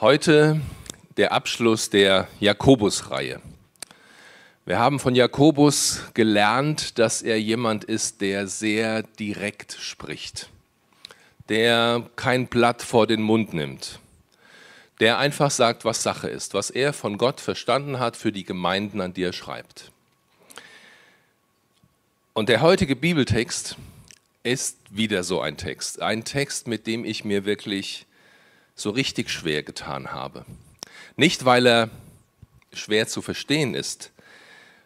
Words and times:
Heute 0.00 0.62
der 1.18 1.32
Abschluss 1.32 1.90
der 1.90 2.26
Jakobus-Reihe. 2.40 3.42
Wir 4.64 4.78
haben 4.78 4.98
von 4.98 5.14
Jakobus 5.14 6.00
gelernt, 6.14 6.98
dass 6.98 7.20
er 7.20 7.38
jemand 7.38 7.84
ist, 7.84 8.22
der 8.22 8.46
sehr 8.46 9.02
direkt 9.02 9.74
spricht, 9.74 10.48
der 11.50 12.08
kein 12.16 12.46
Blatt 12.46 12.80
vor 12.80 13.06
den 13.06 13.20
Mund 13.20 13.52
nimmt, 13.52 13.98
der 15.00 15.18
einfach 15.18 15.50
sagt, 15.50 15.84
was 15.84 16.02
Sache 16.02 16.30
ist, 16.30 16.54
was 16.54 16.70
er 16.70 16.94
von 16.94 17.18
Gott 17.18 17.38
verstanden 17.38 17.98
hat 17.98 18.16
für 18.16 18.32
die 18.32 18.44
Gemeinden, 18.44 19.02
an 19.02 19.12
die 19.12 19.24
er 19.24 19.34
schreibt. 19.34 19.92
Und 22.32 22.48
der 22.48 22.62
heutige 22.62 22.96
Bibeltext 22.96 23.76
ist 24.44 24.78
wieder 24.88 25.24
so 25.24 25.42
ein 25.42 25.58
Text, 25.58 26.00
ein 26.00 26.24
Text, 26.24 26.68
mit 26.68 26.86
dem 26.86 27.04
ich 27.04 27.26
mir 27.26 27.44
wirklich 27.44 28.06
so 28.80 28.90
richtig 28.90 29.30
schwer 29.30 29.62
getan 29.62 30.12
habe. 30.12 30.44
Nicht, 31.16 31.44
weil 31.44 31.66
er 31.66 31.90
schwer 32.72 33.06
zu 33.06 33.20
verstehen 33.20 33.74
ist, 33.74 34.12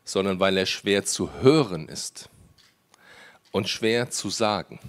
sondern 0.05 0.41
weil 0.41 0.57
er 0.57 0.67
schwer 0.67 1.05
zu 1.05 1.33
hören 1.41 1.89
ist 1.89 2.29
und 3.53 3.69
schwer 3.69 4.11
zu 4.11 4.31
sagen. 4.31 4.81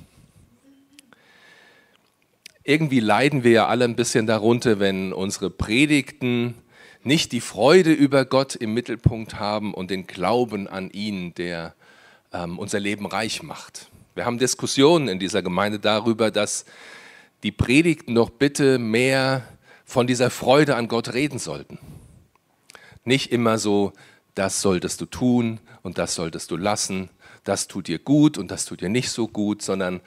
Irgendwie 2.64 3.00
leiden 3.00 3.44
wir 3.44 3.52
ja 3.52 3.68
alle 3.68 3.86
ein 3.86 3.96
bisschen 3.96 4.26
darunter, 4.26 4.80
wenn 4.80 5.14
unsere 5.14 5.52
Predigten 5.52 6.56
nicht 7.04 7.32
die 7.32 7.42
Freude 7.42 7.94
über 7.94 8.26
Gott 8.26 8.56
im 8.56 8.74
Mittelpunkt 8.74 9.40
haben 9.40 9.76
und 9.76 9.92
den 9.92 10.08
Glauben 10.08 10.68
an 10.68 10.90
ihn, 10.90 11.36
der 11.36 11.76
ähm, 12.34 12.58
unser 12.58 12.80
Leben 12.80 13.06
reich 13.06 13.44
macht. 13.44 13.92
Wir 14.16 14.26
haben 14.26 14.40
Diskussionen 14.40 15.10
in 15.10 15.20
dieser 15.20 15.44
Gemeinde 15.44 15.78
darüber, 15.78 16.32
dass 16.32 16.66
die 17.46 17.52
Predigten 17.52 18.16
doch 18.16 18.32
bitte 18.32 18.80
mehr 18.80 19.44
von 19.86 20.08
dieser 20.08 20.32
Freude 20.32 20.76
an 20.76 20.88
Gott 20.88 21.14
reden 21.14 21.38
sollten. 21.38 21.78
Nicht 23.04 23.32
immer 23.32 23.60
so, 23.60 23.94
das 24.34 24.64
solltest 24.64 25.00
du 25.00 25.06
tun 25.06 25.60
und 25.84 26.00
das 26.00 26.16
solltest 26.16 26.50
du 26.50 26.58
lassen, 26.58 27.08
das 27.44 27.68
tut 27.68 27.88
dir 27.88 28.00
gut 28.00 28.40
und 28.40 28.50
das 28.50 28.66
tut 28.66 28.82
dir 28.82 28.90
nicht 28.90 29.12
so 29.12 29.28
gut, 29.28 29.62
sondern 29.62 30.02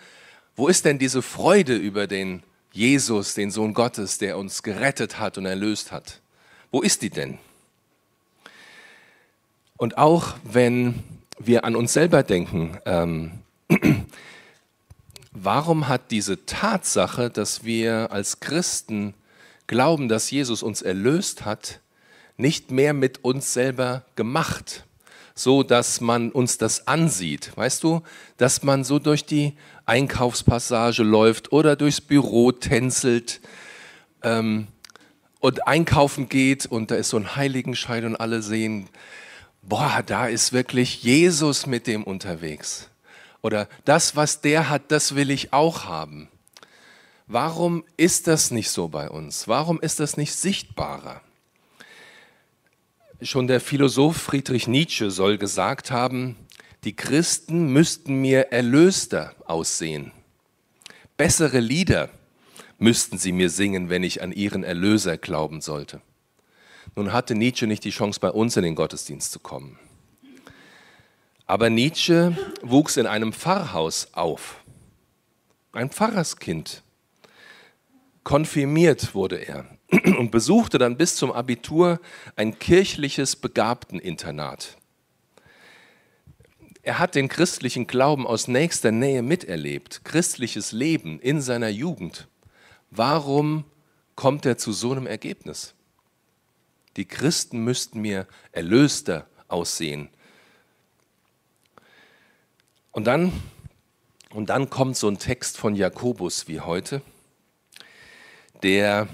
wo 0.56 0.66
ist 0.66 0.84
denn 0.84 0.98
diese 0.98 1.22
Freude 1.22 1.76
über 1.76 2.08
den 2.08 2.42
Jesus, 2.72 3.34
den 3.34 3.52
Sohn 3.52 3.72
Gottes, 3.72 4.18
der 4.18 4.36
uns 4.36 4.64
gerettet 4.64 5.20
hat 5.20 5.38
und 5.38 5.46
erlöst 5.46 5.92
hat? 5.92 6.20
Wo 6.72 6.82
ist 6.82 7.02
die 7.02 7.10
denn? 7.10 7.38
Und 9.76 9.96
auch 9.96 10.34
wenn 10.42 11.04
wir 11.38 11.64
an 11.64 11.76
uns 11.76 11.92
selber 11.92 12.24
denken, 12.24 12.78
ähm, 12.84 13.30
warum 15.44 15.88
hat 15.88 16.10
diese 16.10 16.44
Tatsache, 16.46 17.30
dass 17.30 17.64
wir 17.64 18.12
als 18.12 18.40
Christen 18.40 19.14
glauben, 19.66 20.08
dass 20.08 20.30
Jesus 20.30 20.62
uns 20.62 20.82
erlöst 20.82 21.44
hat, 21.44 21.80
nicht 22.36 22.70
mehr 22.70 22.94
mit 22.94 23.24
uns 23.24 23.52
selber 23.52 24.04
gemacht, 24.16 24.84
so 25.34 25.62
dass 25.62 26.00
man 26.00 26.30
uns 26.30 26.58
das 26.58 26.88
ansieht. 26.88 27.56
Weißt 27.56 27.82
du, 27.82 28.02
dass 28.36 28.62
man 28.62 28.84
so 28.84 28.98
durch 28.98 29.24
die 29.24 29.54
Einkaufspassage 29.86 31.02
läuft 31.02 31.52
oder 31.52 31.76
durchs 31.76 32.00
Büro 32.00 32.52
tänzelt 32.52 33.40
ähm, 34.22 34.68
und 35.40 35.66
einkaufen 35.66 36.28
geht 36.28 36.66
und 36.66 36.90
da 36.90 36.96
ist 36.96 37.10
so 37.10 37.16
ein 37.16 37.36
Heiligenschein 37.36 38.04
und 38.04 38.16
alle 38.16 38.42
sehen, 38.42 38.88
boah, 39.62 40.02
da 40.04 40.26
ist 40.26 40.52
wirklich 40.52 41.02
Jesus 41.02 41.66
mit 41.66 41.86
dem 41.86 42.04
unterwegs. 42.04 42.88
Oder 43.42 43.68
das, 43.84 44.16
was 44.16 44.40
der 44.40 44.68
hat, 44.68 44.90
das 44.90 45.14
will 45.14 45.30
ich 45.30 45.52
auch 45.52 45.84
haben. 45.84 46.28
Warum 47.26 47.84
ist 47.96 48.26
das 48.26 48.50
nicht 48.50 48.70
so 48.70 48.88
bei 48.88 49.08
uns? 49.10 49.48
Warum 49.48 49.80
ist 49.80 50.00
das 50.00 50.16
nicht 50.16 50.34
sichtbarer? 50.34 51.20
Schon 53.20 53.46
der 53.46 53.60
Philosoph 53.60 54.16
Friedrich 54.16 54.66
Nietzsche 54.66 55.10
soll 55.10 55.38
gesagt 55.38 55.90
haben, 55.90 56.36
die 56.84 56.94
Christen 56.94 57.72
müssten 57.72 58.20
mir 58.20 58.52
erlöster 58.52 59.34
aussehen. 59.44 60.12
Bessere 61.16 61.58
Lieder 61.58 62.10
müssten 62.78 63.18
sie 63.18 63.32
mir 63.32 63.50
singen, 63.50 63.90
wenn 63.90 64.04
ich 64.04 64.22
an 64.22 64.32
ihren 64.32 64.62
Erlöser 64.62 65.18
glauben 65.18 65.60
sollte. 65.60 66.00
Nun 66.94 67.12
hatte 67.12 67.34
Nietzsche 67.34 67.66
nicht 67.66 67.84
die 67.84 67.90
Chance, 67.90 68.20
bei 68.20 68.30
uns 68.30 68.56
in 68.56 68.62
den 68.62 68.74
Gottesdienst 68.74 69.32
zu 69.32 69.40
kommen. 69.40 69.78
Aber 71.48 71.70
Nietzsche 71.70 72.36
wuchs 72.60 72.98
in 72.98 73.06
einem 73.06 73.32
Pfarrhaus 73.32 74.08
auf. 74.12 74.62
Ein 75.72 75.88
Pfarrerskind. 75.88 76.82
Konfirmiert 78.22 79.14
wurde 79.14 79.36
er 79.36 79.64
und 80.18 80.30
besuchte 80.30 80.76
dann 80.76 80.98
bis 80.98 81.16
zum 81.16 81.32
Abitur 81.32 82.00
ein 82.36 82.58
kirchliches 82.58 83.34
Begabteninternat. 83.34 84.76
Er 86.82 86.98
hat 86.98 87.14
den 87.14 87.28
christlichen 87.28 87.86
Glauben 87.86 88.26
aus 88.26 88.46
nächster 88.46 88.92
Nähe 88.92 89.22
miterlebt, 89.22 90.04
christliches 90.04 90.72
Leben 90.72 91.18
in 91.18 91.40
seiner 91.40 91.70
Jugend. 91.70 92.28
Warum 92.90 93.64
kommt 94.16 94.44
er 94.44 94.58
zu 94.58 94.72
so 94.72 94.92
einem 94.92 95.06
Ergebnis? 95.06 95.74
Die 96.98 97.06
Christen 97.06 97.64
müssten 97.64 98.02
mir 98.02 98.26
erlöster 98.52 99.26
aussehen. 99.48 100.10
Und 102.98 103.04
dann, 103.04 103.32
und 104.30 104.50
dann 104.50 104.70
kommt 104.70 104.96
so 104.96 105.06
ein 105.06 105.20
Text 105.20 105.56
von 105.56 105.76
Jakobus 105.76 106.48
wie 106.48 106.58
heute 106.58 107.00
der 108.64 109.06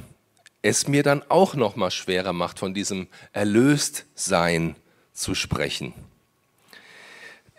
es 0.63 0.89
mir 0.89 1.03
dann 1.03 1.23
auch 1.29 1.55
noch 1.55 1.77
mal 1.77 1.91
schwerer 1.91 2.33
macht, 2.33 2.59
von 2.59 2.73
diesem 2.73 3.09
Erlöstsein 3.35 4.75
zu 5.13 5.35
sprechen. 5.35 5.93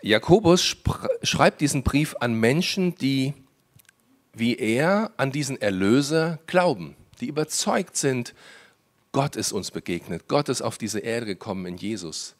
Jakobus 0.02 0.76
schreibt 1.22 1.60
diesen 1.60 1.84
Brief 1.84 2.16
an 2.18 2.34
Menschen, 2.34 2.96
die 2.96 3.32
wie 4.32 4.56
er 4.56 5.12
an 5.18 5.30
diesen 5.30 5.60
Erlöser 5.60 6.40
glauben, 6.48 6.96
die 7.20 7.26
überzeugt 7.26 7.96
sind, 7.96 8.34
Gott 9.12 9.36
ist 9.36 9.52
uns 9.52 9.70
begegnet, 9.70 10.24
Gott 10.26 10.48
ist 10.48 10.60
auf 10.60 10.76
diese 10.76 10.98
Erde 10.98 11.26
gekommen 11.26 11.66
in 11.66 11.76
Jesus. 11.76 12.34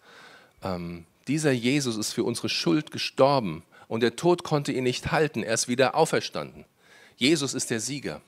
Ähm, 0.60 1.04
dieser 1.28 1.52
Jesus 1.52 1.96
ist 1.96 2.12
für 2.12 2.24
unsere 2.24 2.48
Schuld 2.48 2.90
gestorben 2.90 3.62
und 3.88 4.00
der 4.00 4.16
Tod 4.16 4.44
konnte 4.44 4.72
ihn 4.72 4.84
nicht 4.84 5.12
halten, 5.12 5.42
er 5.42 5.54
ist 5.54 5.68
wieder 5.68 5.94
auferstanden. 5.94 6.64
Jesus 7.16 7.54
ist 7.54 7.70
der 7.70 7.80
Sieger. 7.80 8.20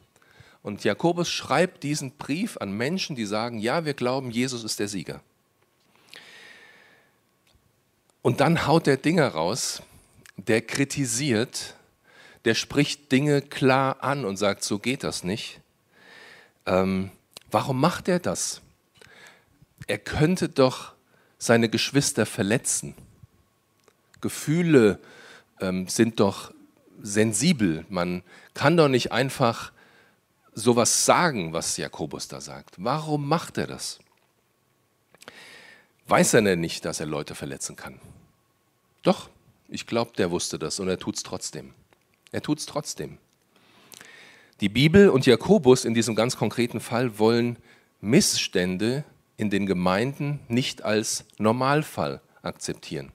Und 0.62 0.84
Jakobus 0.84 1.30
schreibt 1.30 1.82
diesen 1.82 2.12
Brief 2.12 2.56
an 2.58 2.72
Menschen, 2.72 3.16
die 3.16 3.26
sagen, 3.26 3.58
ja, 3.58 3.84
wir 3.84 3.94
glauben, 3.94 4.30
Jesus 4.30 4.64
ist 4.64 4.78
der 4.80 4.88
Sieger. 4.88 5.20
Und 8.22 8.40
dann 8.40 8.66
haut 8.66 8.86
der 8.86 8.96
Dinge 8.96 9.26
raus, 9.26 9.82
der 10.36 10.60
kritisiert, 10.60 11.74
der 12.44 12.54
spricht 12.54 13.10
Dinge 13.12 13.42
klar 13.42 14.02
an 14.02 14.24
und 14.24 14.36
sagt, 14.36 14.64
so 14.64 14.78
geht 14.78 15.04
das 15.04 15.24
nicht. 15.24 15.60
Ähm, 16.66 17.10
warum 17.50 17.80
macht 17.80 18.08
er 18.08 18.18
das? 18.18 18.60
Er 19.86 19.98
könnte 19.98 20.48
doch 20.48 20.92
seine 21.38 21.68
Geschwister 21.68 22.26
verletzen. 22.26 22.94
Gefühle 24.20 24.98
ähm, 25.60 25.88
sind 25.88 26.20
doch 26.20 26.52
sensibel. 27.00 27.84
Man 27.88 28.22
kann 28.54 28.76
doch 28.76 28.88
nicht 28.88 29.12
einfach 29.12 29.72
sowas 30.54 31.04
sagen, 31.04 31.52
was 31.52 31.76
Jakobus 31.76 32.28
da 32.28 32.40
sagt? 32.40 32.74
Warum 32.78 33.28
macht 33.28 33.58
er 33.58 33.66
das? 33.66 33.98
Weiß 36.06 36.34
er 36.34 36.42
denn 36.42 36.60
nicht, 36.60 36.84
dass 36.84 37.00
er 37.00 37.06
Leute 37.06 37.34
verletzen 37.34 37.76
kann? 37.76 38.00
Doch, 39.02 39.30
ich 39.68 39.86
glaube, 39.86 40.12
der 40.16 40.30
wusste 40.30 40.58
das 40.58 40.80
und 40.80 40.88
er 40.88 40.98
tut 40.98 41.16
es 41.16 41.22
trotzdem. 41.22 41.74
Er 42.32 42.42
tut 42.42 42.58
es 42.58 42.66
trotzdem. 42.66 43.18
Die 44.60 44.68
Bibel 44.68 45.08
und 45.10 45.26
Jakobus 45.26 45.84
in 45.84 45.94
diesem 45.94 46.16
ganz 46.16 46.36
konkreten 46.36 46.80
Fall 46.80 47.18
wollen 47.18 47.58
Missstände 48.00 49.04
in 49.36 49.50
den 49.50 49.66
Gemeinden 49.66 50.40
nicht 50.48 50.82
als 50.82 51.24
Normalfall 51.38 52.20
akzeptieren. 52.42 53.12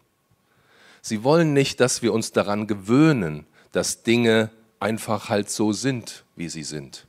Sie 1.06 1.26
wollen 1.26 1.52
nicht, 1.52 1.82
dass 1.82 2.02
wir 2.02 2.14
uns 2.14 2.32
daran 2.32 2.66
gewöhnen, 2.66 3.46
dass 3.74 4.04
Dinge 4.04 4.52
einfach 4.80 5.28
halt 5.28 5.50
so 5.50 5.74
sind, 5.74 6.24
wie 6.38 6.48
sie 6.48 6.64
sind. 6.64 7.08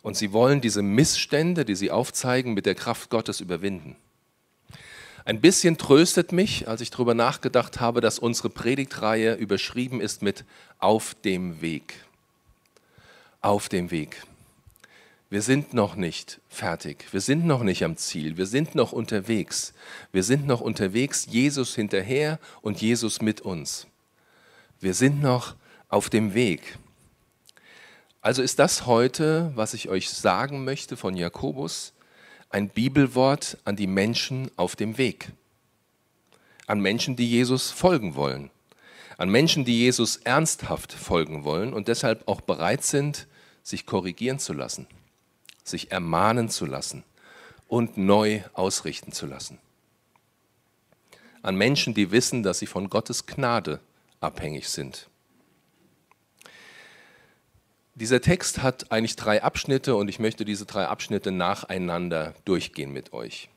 Und 0.00 0.16
sie 0.16 0.32
wollen 0.32 0.62
diese 0.62 0.80
Missstände, 0.80 1.66
die 1.66 1.74
sie 1.74 1.90
aufzeigen, 1.90 2.54
mit 2.54 2.64
der 2.64 2.74
Kraft 2.74 3.10
Gottes 3.10 3.42
überwinden. 3.42 3.96
Ein 5.26 5.42
bisschen 5.42 5.76
tröstet 5.76 6.32
mich, 6.32 6.66
als 6.68 6.80
ich 6.80 6.88
darüber 6.88 7.12
nachgedacht 7.12 7.80
habe, 7.80 8.00
dass 8.00 8.18
unsere 8.18 8.48
Predigtreihe 8.48 9.34
überschrieben 9.34 10.00
ist 10.00 10.22
mit 10.22 10.46
Auf 10.78 11.14
dem 11.22 11.60
Weg. 11.60 11.96
Auf 13.42 13.68
dem 13.68 13.90
Weg. 13.90 14.22
Wir 15.30 15.42
sind 15.42 15.74
noch 15.74 15.94
nicht 15.94 16.40
fertig. 16.48 17.06
Wir 17.12 17.20
sind 17.20 17.44
noch 17.44 17.62
nicht 17.62 17.84
am 17.84 17.96
Ziel. 17.96 18.38
Wir 18.38 18.46
sind 18.46 18.74
noch 18.74 18.92
unterwegs. 18.92 19.74
Wir 20.10 20.22
sind 20.22 20.46
noch 20.46 20.62
unterwegs, 20.62 21.26
Jesus 21.28 21.74
hinterher 21.74 22.38
und 22.62 22.80
Jesus 22.80 23.20
mit 23.20 23.42
uns. 23.42 23.86
Wir 24.80 24.94
sind 24.94 25.20
noch 25.20 25.54
auf 25.88 26.08
dem 26.08 26.32
Weg. 26.32 26.78
Also 28.22 28.42
ist 28.42 28.58
das 28.58 28.86
heute, 28.86 29.52
was 29.54 29.74
ich 29.74 29.88
euch 29.88 30.08
sagen 30.10 30.64
möchte 30.64 30.96
von 30.96 31.16
Jakobus, 31.16 31.92
ein 32.50 32.68
Bibelwort 32.70 33.58
an 33.64 33.76
die 33.76 33.86
Menschen 33.86 34.50
auf 34.56 34.76
dem 34.76 34.96
Weg. 34.96 35.32
An 36.66 36.80
Menschen, 36.80 37.16
die 37.16 37.28
Jesus 37.28 37.70
folgen 37.70 38.14
wollen. 38.14 38.50
An 39.18 39.28
Menschen, 39.30 39.64
die 39.64 39.78
Jesus 39.78 40.16
ernsthaft 40.16 40.92
folgen 40.92 41.44
wollen 41.44 41.74
und 41.74 41.88
deshalb 41.88 42.26
auch 42.28 42.40
bereit 42.40 42.82
sind, 42.84 43.26
sich 43.62 43.84
korrigieren 43.84 44.38
zu 44.38 44.52
lassen, 44.52 44.86
sich 45.68 45.92
ermahnen 45.92 46.48
zu 46.48 46.66
lassen 46.66 47.04
und 47.68 47.96
neu 47.96 48.42
ausrichten 48.54 49.12
zu 49.12 49.26
lassen. 49.26 49.58
An 51.42 51.56
Menschen, 51.56 51.94
die 51.94 52.10
wissen, 52.10 52.42
dass 52.42 52.58
sie 52.58 52.66
von 52.66 52.90
Gottes 52.90 53.26
Gnade 53.26 53.80
abhängig 54.20 54.68
sind. 54.68 55.08
Dieser 57.94 58.20
Text 58.20 58.62
hat 58.62 58.92
eigentlich 58.92 59.16
drei 59.16 59.42
Abschnitte 59.42 59.96
und 59.96 60.08
ich 60.08 60.18
möchte 60.18 60.44
diese 60.44 60.66
drei 60.66 60.86
Abschnitte 60.86 61.32
nacheinander 61.32 62.34
durchgehen 62.44 62.92
mit 62.92 63.12
euch. 63.12 63.48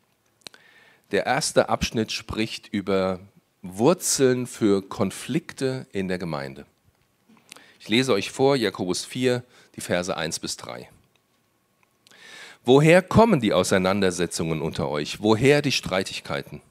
Der 1.12 1.25
erste 1.25 1.69
Abschnitt 1.69 2.12
spricht 2.12 2.68
über 2.68 3.19
Wurzeln 3.62 4.48
für 4.48 4.81
Konflikte 4.81 5.86
in 5.92 6.08
der 6.08 6.18
Gemeinde. 6.18 6.66
Ich 7.80 7.90
lese 7.90 8.13
euch 8.13 8.31
vor, 8.31 8.56
Jakobus 8.56 9.06
4, 9.06 9.44
die 9.75 9.81
Verse 9.81 10.16
1 10.16 10.40
bis 10.40 10.58
3. 10.58 10.90
Woher 12.63 13.02
kommen 13.02 13.42
die 13.42 13.54
Auseinandersetzungen 13.54 14.62
unter 14.62 14.90
euch? 14.90 15.22
Woher 15.22 15.62
die 15.62 15.72
Streitigkeiten? 15.72 16.62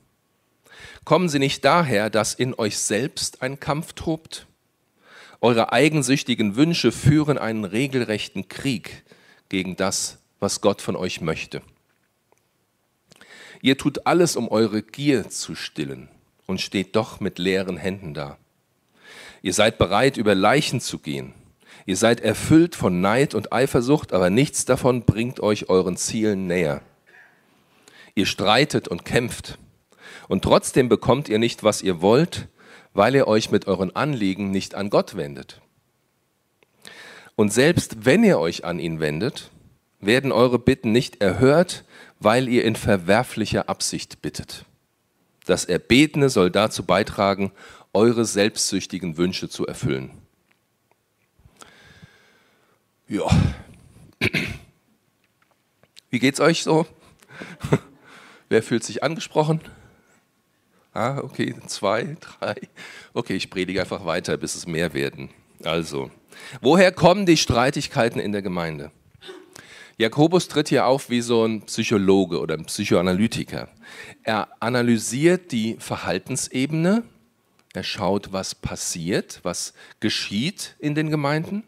Kommen 1.05 1.29
sie 1.29 1.41
nicht 1.41 1.65
daher, 1.65 2.11
dass 2.11 2.35
in 2.35 2.55
euch 2.55 2.79
selbst 2.79 3.43
ein 3.43 3.59
Kampf 3.59 3.95
tobt? 3.95 4.47
Eure 5.41 5.73
eigensüchtigen 5.73 6.55
Wünsche 6.55 6.93
führen 6.93 7.39
einen 7.39 7.65
regelrechten 7.65 8.49
Krieg 8.49 9.03
gegen 9.49 9.77
das, 9.77 10.19
was 10.39 10.61
Gott 10.61 10.81
von 10.81 10.95
euch 10.95 11.21
möchte. 11.21 11.63
Ihr 13.63 13.77
tut 13.77 14.07
alles, 14.07 14.37
um 14.37 14.49
eure 14.49 14.83
Gier 14.83 15.29
zu 15.29 15.55
stillen 15.55 16.09
und 16.47 16.61
steht 16.61 16.95
doch 16.95 17.21
mit 17.21 17.39
leeren 17.39 17.77
Händen 17.77 18.15
da. 18.15 18.39
Ihr 19.43 19.55
seid 19.55 19.79
bereit, 19.79 20.17
über 20.17 20.35
Leichen 20.35 20.81
zu 20.81 20.99
gehen. 20.99 21.33
Ihr 21.91 21.97
seid 21.97 22.21
erfüllt 22.21 22.77
von 22.77 23.01
Neid 23.01 23.35
und 23.35 23.53
Eifersucht, 23.53 24.13
aber 24.13 24.31
nichts 24.31 24.65
davon 24.65 25.03
bringt 25.03 25.41
euch 25.41 25.69
euren 25.69 25.97
Zielen 25.97 26.47
näher. 26.47 26.83
Ihr 28.15 28.27
streitet 28.27 28.87
und 28.87 29.05
kämpft, 29.05 29.59
und 30.29 30.45
trotzdem 30.45 30.89
bekommt 30.89 31.29
ihr 31.29 31.41
nicht, 31.41 31.65
was 31.65 31.83
ihr 31.83 32.01
wollt, 32.01 32.47
weil 32.95 33.17
ihr 33.17 33.27
euch 33.27 33.51
mit 33.51 33.67
euren 33.67 33.97
Anliegen 33.97 34.53
nicht 34.53 34.77
an 34.77 34.89
Gott 34.89 35.17
wendet. 35.17 35.61
Und 37.35 37.53
selbst 37.53 38.05
wenn 38.05 38.23
ihr 38.23 38.39
euch 38.39 38.65
an 38.65 38.79
ihn 38.79 39.01
wendet, 39.01 39.51
werden 39.99 40.31
eure 40.31 40.61
Bitten 40.61 40.93
nicht 40.93 41.21
erhört, 41.21 41.83
weil 42.21 42.47
ihr 42.47 42.65
in 42.65 42.77
verwerflicher 42.77 43.69
Absicht 43.69 44.23
bittet. 44.23 44.65
Das 45.45 45.65
Erbetene 45.65 46.29
soll 46.29 46.53
dazu 46.53 46.85
beitragen, 46.85 47.51
eure 47.93 48.27
selbstsüchtigen 48.27 49.17
Wünsche 49.17 49.49
zu 49.49 49.67
erfüllen. 49.67 50.20
Ja. 53.11 53.29
Wie 56.11 56.21
geht's 56.21 56.39
euch 56.39 56.63
so? 56.63 56.87
Wer 58.49 58.63
fühlt 58.63 58.85
sich 58.85 59.03
angesprochen? 59.03 59.61
Ah, 60.93 61.19
okay, 61.19 61.57
zwei, 61.67 62.17
drei. 62.21 62.55
Okay, 63.13 63.35
ich 63.35 63.51
predige 63.51 63.81
einfach 63.81 64.05
weiter, 64.05 64.37
bis 64.37 64.55
es 64.55 64.69
mehr 64.69 64.95
werden. 64.95 65.31
Also, 65.65 66.13
woher 66.61 66.93
kommen 66.93 67.27
die 67.27 67.37
Streitigkeiten 67.37 68.21
in 68.21 68.31
der 68.31 68.43
Gemeinde? 68.43 68.93
Jakobus 69.99 70.47
tritt 70.47 70.69
hier 70.69 70.87
auf 70.87 71.11
wie 71.11 71.21
so 71.21 71.45
ein 71.45 71.63
Psychologe 71.63 72.39
oder 72.39 72.55
ein 72.55 72.67
Psychoanalytiker. 72.67 73.69
Er 74.23 74.49
analysiert 74.61 75.51
die 75.51 75.77
Verhaltensebene, 75.81 77.03
er 77.75 77.83
schaut, 77.83 78.33
was 78.33 78.55
passiert, 78.55 79.41
was 79.43 79.75
geschieht 79.99 80.77
in 80.79 80.95
den 80.95 81.11
Gemeinden 81.11 81.65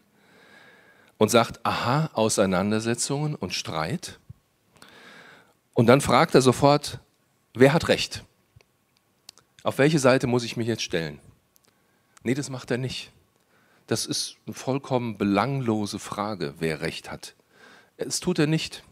und 1.17 1.29
sagt, 1.29 1.65
aha, 1.65 2.09
Auseinandersetzungen 2.13 3.35
und 3.35 3.53
Streit. 3.53 4.19
Und 5.73 5.87
dann 5.87 6.01
fragt 6.01 6.35
er 6.35 6.41
sofort, 6.41 6.99
wer 7.53 7.73
hat 7.73 7.87
recht? 7.87 8.23
Auf 9.63 9.77
welche 9.77 9.99
Seite 9.99 10.27
muss 10.27 10.43
ich 10.43 10.57
mich 10.57 10.67
jetzt 10.67 10.83
stellen? 10.83 11.19
Nee, 12.23 12.33
das 12.33 12.49
macht 12.49 12.71
er 12.71 12.77
nicht. 12.77 13.11
Das 13.87 14.05
ist 14.05 14.37
eine 14.45 14.53
vollkommen 14.53 15.17
belanglose 15.17 15.99
Frage, 15.99 16.55
wer 16.59 16.81
recht 16.81 17.11
hat. 17.11 17.35
Das 17.97 18.19
tut 18.19 18.39
er 18.39 18.47
nicht. 18.47 18.83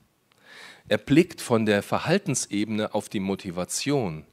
Er 0.87 0.97
blickt 0.97 1.41
von 1.41 1.65
der 1.65 1.83
Verhaltensebene 1.83 2.93
auf 2.93 3.07
die 3.07 3.19
Motivation. 3.19 4.25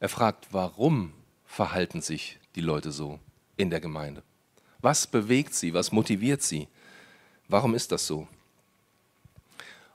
Er 0.00 0.08
fragt, 0.08 0.48
warum 0.52 1.12
verhalten 1.44 2.00
sich 2.00 2.38
die 2.54 2.60
Leute 2.60 2.92
so 2.92 3.18
in 3.56 3.70
der 3.70 3.80
Gemeinde? 3.80 4.22
Was 4.80 5.06
bewegt 5.06 5.54
sie? 5.54 5.74
Was 5.74 5.92
motiviert 5.92 6.42
sie? 6.42 6.68
Warum 7.48 7.74
ist 7.74 7.92
das 7.92 8.06
so? 8.06 8.28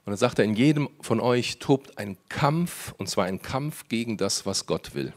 Und 0.04 0.10
dann 0.10 0.16
sagt 0.16 0.38
er, 0.38 0.44
in 0.44 0.54
jedem 0.54 0.90
von 1.00 1.20
euch 1.20 1.58
tobt 1.58 1.96
ein 1.96 2.18
Kampf, 2.28 2.92
und 2.98 3.08
zwar 3.08 3.24
ein 3.24 3.40
Kampf 3.40 3.88
gegen 3.88 4.18
das, 4.18 4.44
was 4.44 4.66
Gott 4.66 4.94
will. 4.94 5.14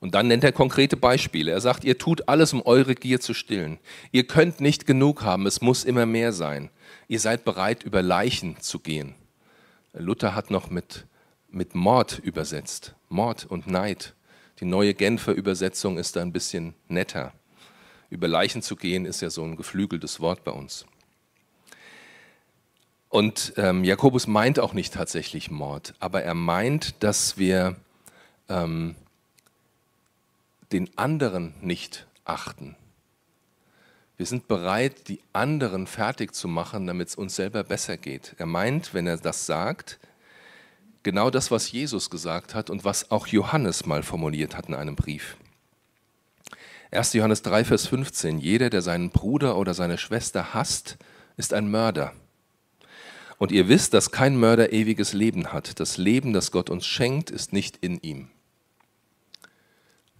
Und 0.00 0.14
dann 0.14 0.28
nennt 0.28 0.44
er 0.44 0.52
konkrete 0.52 0.96
Beispiele. 0.96 1.50
Er 1.50 1.60
sagt, 1.60 1.82
ihr 1.84 1.98
tut 1.98 2.28
alles, 2.28 2.52
um 2.52 2.62
eure 2.62 2.94
Gier 2.94 3.20
zu 3.20 3.34
stillen. 3.34 3.78
Ihr 4.12 4.26
könnt 4.26 4.60
nicht 4.60 4.86
genug 4.86 5.22
haben, 5.22 5.46
es 5.46 5.60
muss 5.60 5.84
immer 5.84 6.06
mehr 6.06 6.32
sein. 6.32 6.70
Ihr 7.08 7.20
seid 7.20 7.44
bereit, 7.44 7.82
über 7.82 8.02
Leichen 8.02 8.60
zu 8.60 8.78
gehen. 8.78 9.14
Luther 9.94 10.34
hat 10.34 10.50
noch 10.50 10.70
mit, 10.70 11.06
mit 11.50 11.74
Mord 11.74 12.18
übersetzt. 12.18 12.94
Mord 13.08 13.46
und 13.46 13.66
Neid. 13.66 14.14
Die 14.60 14.66
neue 14.66 14.94
Genfer 14.94 15.32
Übersetzung 15.32 15.98
ist 15.98 16.16
da 16.16 16.20
ein 16.20 16.32
bisschen 16.32 16.74
netter. 16.88 17.32
Über 18.10 18.28
Leichen 18.28 18.62
zu 18.62 18.76
gehen 18.76 19.04
ist 19.04 19.20
ja 19.20 19.30
so 19.30 19.44
ein 19.44 19.56
geflügeltes 19.56 20.20
Wort 20.20 20.44
bei 20.44 20.52
uns. 20.52 20.86
Und 23.08 23.54
ähm, 23.56 23.84
Jakobus 23.84 24.26
meint 24.26 24.58
auch 24.58 24.74
nicht 24.74 24.94
tatsächlich 24.94 25.50
Mord, 25.50 25.94
aber 25.98 26.22
er 26.22 26.34
meint, 26.34 27.02
dass 27.02 27.38
wir 27.38 27.76
ähm, 28.48 28.96
den 30.72 30.90
anderen 30.98 31.54
nicht 31.62 32.06
achten. 32.24 32.76
Wir 34.18 34.26
sind 34.26 34.48
bereit, 34.48 35.08
die 35.08 35.20
anderen 35.32 35.86
fertig 35.86 36.34
zu 36.34 36.48
machen, 36.48 36.86
damit 36.86 37.08
es 37.08 37.14
uns 37.14 37.36
selber 37.36 37.62
besser 37.62 37.96
geht. 37.96 38.34
Er 38.36 38.46
meint, 38.46 38.92
wenn 38.92 39.06
er 39.06 39.16
das 39.16 39.46
sagt, 39.46 39.98
genau 41.04 41.30
das, 41.30 41.50
was 41.50 41.70
Jesus 41.70 42.10
gesagt 42.10 42.54
hat 42.54 42.68
und 42.68 42.84
was 42.84 43.10
auch 43.10 43.28
Johannes 43.28 43.86
mal 43.86 44.02
formuliert 44.02 44.56
hat 44.56 44.68
in 44.68 44.74
einem 44.74 44.96
Brief. 44.96 45.36
1. 46.90 47.12
Johannes 47.12 47.42
3, 47.42 47.64
Vers 47.64 47.86
15. 47.86 48.38
Jeder, 48.38 48.70
der 48.70 48.80
seinen 48.80 49.10
Bruder 49.10 49.56
oder 49.56 49.74
seine 49.74 49.98
Schwester 49.98 50.54
hasst, 50.54 50.96
ist 51.36 51.52
ein 51.52 51.70
Mörder. 51.70 52.14
Und 53.36 53.52
ihr 53.52 53.68
wisst, 53.68 53.92
dass 53.92 54.10
kein 54.10 54.36
Mörder 54.36 54.72
ewiges 54.72 55.12
Leben 55.12 55.52
hat. 55.52 55.80
Das 55.80 55.98
Leben, 55.98 56.32
das 56.32 56.50
Gott 56.50 56.70
uns 56.70 56.86
schenkt, 56.86 57.30
ist 57.30 57.52
nicht 57.52 57.76
in 57.78 57.98
ihm. 58.00 58.30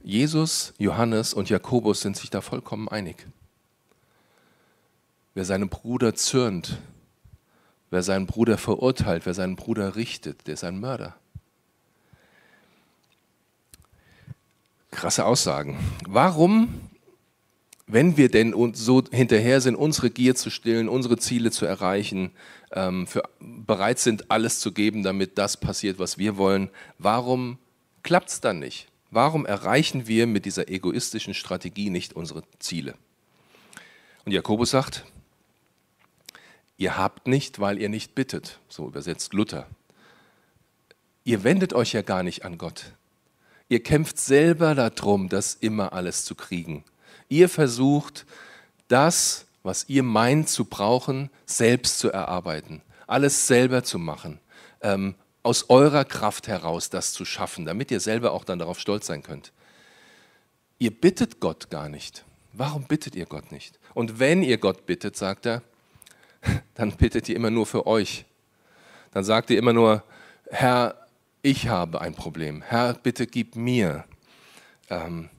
Jesus, 0.03 0.75
Johannes 0.79 1.35
und 1.35 1.51
Jakobus 1.51 2.03
sind 2.03 2.17
sich 2.17 2.31
da 2.31 2.41
vollkommen 2.41 2.89
einig. 2.89 3.27
Wer 5.35 5.45
seinem 5.45 5.69
Bruder 5.69 6.15
zürnt, 6.15 6.79
wer 7.91 8.03
seinen 8.03 8.27
Bruder 8.27 8.59
verurteilt, 8.59 9.25
wer 9.27 9.35
seinen 9.35 9.57
Bruder 9.57 9.97
richtet, 9.97 10.47
der 10.47 10.55
ist 10.55 10.65
ein 10.65 10.79
Mörder. 10.79 11.17
Krasse 14.99 15.25
Aussagen. 15.25 15.79
Warum 16.09 16.81
wenn 17.87 18.17
wir 18.17 18.31
denn 18.31 18.75
so 18.75 19.03
hinterher 19.11 19.61
sind, 19.61 19.77
unsere 19.77 20.11
Gier 20.11 20.35
zu 20.35 20.51
stillen, 20.51 20.89
unsere 20.89 21.17
Ziele 21.19 21.53
zu 21.53 21.65
erreichen, 21.67 22.33
ähm, 22.73 23.07
für, 23.07 23.23
bereit 23.41 24.01
sind, 24.01 24.31
alles 24.31 24.59
zu 24.59 24.73
geben, 24.73 25.05
damit 25.05 25.39
das 25.39 25.57
passiert, 25.57 26.01
was 26.01 26.19
wir 26.19 26.37
wollen, 26.37 26.69
warum 26.99 27.59
klappt 28.03 28.29
es 28.29 28.41
dann 28.41 28.59
nicht? 28.59 28.89
Warum 29.13 29.47
erreichen 29.47 30.09
wir 30.09 30.27
mit 30.27 30.45
dieser 30.45 30.69
egoistischen 30.69 31.33
Strategie 31.33 31.91
nicht 31.91 32.13
unsere 32.13 32.43
Ziele? 32.59 32.95
Und 34.27 34.33
Jakobus 34.33 34.71
sagt, 34.71 35.07
ihr 36.77 36.99
habt 36.99 37.29
nicht, 37.29 37.61
weil 37.61 37.81
ihr 37.81 37.89
nicht 37.89 38.17
bittet, 38.17 38.59
so 38.69 38.89
übersetzt 38.89 39.33
Luther. 39.33 39.67
Ihr 41.23 41.45
wendet 41.45 41.73
euch 41.73 41.93
ja 41.93 42.03
gar 42.03 42.25
nicht 42.25 42.45
an 42.45 42.59
Gott. 42.59 42.93
Ihr 43.69 43.83
kämpft 43.83 44.19
selber 44.19 44.75
darum, 44.75 45.29
das 45.29 45.55
immer 45.55 45.93
alles 45.93 46.25
zu 46.25 46.35
kriegen 46.35 46.85
Ihr 47.29 47.49
versucht, 47.49 48.27
das, 48.89 49.47
was 49.63 49.85
ihr 49.89 50.03
meint 50.03 50.49
zu 50.49 50.65
brauchen, 50.65 51.31
selbst 51.45 51.99
zu 51.99 52.11
erarbeiten, 52.11 52.81
alles 53.07 53.47
selber 53.47 53.85
zu 53.85 53.99
machen, 53.99 54.41
ähm, 54.81 55.15
aus 55.43 55.69
eurer 55.69 56.05
Kraft 56.05 56.49
heraus 56.49 56.91
das 56.91 57.13
zu 57.13 57.25
schaffen, 57.25 57.67
damit 57.67 57.91
ihr 57.91 58.01
selber 58.01 58.33
auch 58.33 58.45
dann 58.45 58.59
darauf 58.59 58.81
stolz 58.81 59.07
sein 59.07 59.23
könnt. 59.23 59.53
Ihr 60.79 60.91
bittet 60.91 61.41
Gott 61.41 61.71
gar 61.71 61.89
nicht. 61.89 62.25
Warum 62.53 62.85
bittet 62.85 63.15
ihr 63.15 63.27
Gott 63.27 63.53
nicht? 63.53 63.79
Und 63.95 64.19
wenn 64.19 64.43
ihr 64.43 64.59
Gott 64.59 64.87
bittet, 64.87 65.17
sagt 65.17 65.47
er, 65.47 65.63
dann 66.75 66.93
bittet 66.97 67.29
ihr 67.29 67.37
immer 67.37 67.51
nur 67.51 67.67
für 67.67 67.87
euch. 67.87 68.25
Dann 69.13 69.25
sagt 69.25 69.51
ihr 69.51 69.59
immer 69.59 69.73
nur, 69.73 70.03
Herr, 70.51 71.08
ich 71.43 71.69
habe 71.69 72.01
ein 72.01 72.15
Problem. 72.15 72.63
Herr, 72.63 72.95
bitte 72.95 73.27
gib 73.27 73.57
mir. 73.57 74.05
Ähm, 74.91 75.31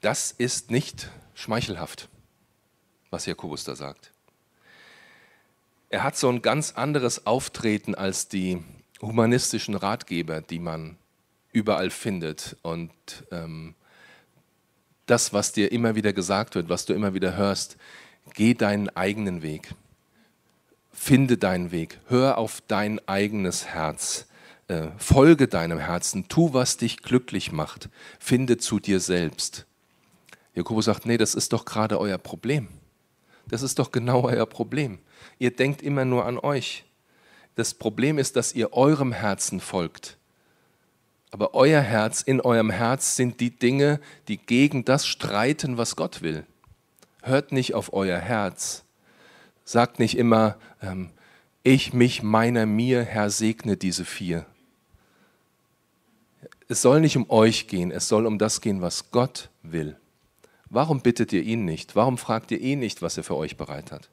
das 0.00 0.30
ist 0.32 0.70
nicht 0.70 1.10
schmeichelhaft, 1.34 2.08
was 3.10 3.26
Jakobus 3.26 3.64
da 3.64 3.74
sagt. 3.74 4.12
Er 5.90 6.02
hat 6.02 6.16
so 6.16 6.28
ein 6.28 6.42
ganz 6.42 6.72
anderes 6.72 7.26
Auftreten 7.26 7.94
als 7.94 8.28
die 8.28 8.62
humanistischen 9.00 9.74
Ratgeber, 9.74 10.40
die 10.40 10.58
man 10.58 10.96
überall 11.52 11.90
findet. 11.90 12.56
Und 12.62 12.92
ähm, 13.30 13.74
das, 15.06 15.32
was 15.32 15.52
dir 15.52 15.72
immer 15.72 15.94
wieder 15.94 16.12
gesagt 16.12 16.54
wird, 16.54 16.68
was 16.68 16.84
du 16.84 16.92
immer 16.92 17.14
wieder 17.14 17.36
hörst, 17.36 17.76
geh 18.34 18.54
deinen 18.54 18.88
eigenen 18.90 19.42
Weg. 19.42 19.74
Finde 20.92 21.38
deinen 21.38 21.70
Weg. 21.70 22.00
Hör 22.08 22.38
auf 22.38 22.60
dein 22.66 23.00
eigenes 23.08 23.66
Herz. 23.66 24.26
Äh, 24.68 24.88
folge 24.98 25.48
deinem 25.48 25.78
Herzen. 25.78 26.28
Tu, 26.28 26.52
was 26.52 26.76
dich 26.76 27.02
glücklich 27.02 27.52
macht. 27.52 27.88
Finde 28.18 28.58
zu 28.58 28.78
dir 28.78 29.00
selbst. 29.00 29.66
Jakobus 30.54 30.84
sagt, 30.84 31.06
nee, 31.06 31.16
das 31.16 31.34
ist 31.34 31.52
doch 31.52 31.64
gerade 31.64 31.98
euer 31.98 32.18
Problem. 32.18 32.68
Das 33.48 33.62
ist 33.62 33.78
doch 33.78 33.92
genau 33.92 34.24
euer 34.24 34.44
Problem. 34.44 34.98
Ihr 35.38 35.56
denkt 35.56 35.80
immer 35.80 36.04
nur 36.04 36.26
an 36.26 36.38
euch. 36.38 36.84
Das 37.54 37.74
Problem 37.74 38.18
ist, 38.18 38.36
dass 38.36 38.52
ihr 38.52 38.72
eurem 38.74 39.12
Herzen 39.12 39.60
folgt. 39.60 40.18
Aber 41.30 41.54
euer 41.54 41.80
Herz, 41.80 42.22
in 42.22 42.40
eurem 42.40 42.70
Herz 42.70 43.16
sind 43.16 43.40
die 43.40 43.50
Dinge, 43.50 44.00
die 44.28 44.36
gegen 44.36 44.84
das 44.84 45.06
streiten, 45.06 45.78
was 45.78 45.96
Gott 45.96 46.22
will. 46.22 46.44
Hört 47.22 47.52
nicht 47.52 47.74
auf 47.74 47.92
euer 47.92 48.18
Herz. 48.18 48.84
Sagt 49.64 49.98
nicht 49.98 50.16
immer, 50.16 50.56
ähm, 50.82 51.10
ich, 51.62 51.92
mich, 51.92 52.22
meiner, 52.22 52.64
mir, 52.66 53.02
Herr, 53.02 53.30
segne 53.30 53.76
diese 53.76 54.04
vier. 54.04 54.46
Es 56.68 56.82
soll 56.82 57.00
nicht 57.00 57.16
um 57.16 57.28
euch 57.30 57.66
gehen, 57.66 57.90
es 57.90 58.08
soll 58.08 58.26
um 58.26 58.38
das 58.38 58.60
gehen, 58.60 58.82
was 58.82 59.10
Gott 59.10 59.48
will. 59.62 59.96
Warum 60.70 61.00
bittet 61.00 61.32
ihr 61.32 61.42
ihn 61.42 61.64
nicht? 61.64 61.96
Warum 61.96 62.18
fragt 62.18 62.50
ihr 62.50 62.60
ihn 62.60 62.80
nicht, 62.80 63.00
was 63.00 63.16
er 63.16 63.24
für 63.24 63.36
euch 63.36 63.56
bereit 63.56 63.90
hat? 63.90 64.10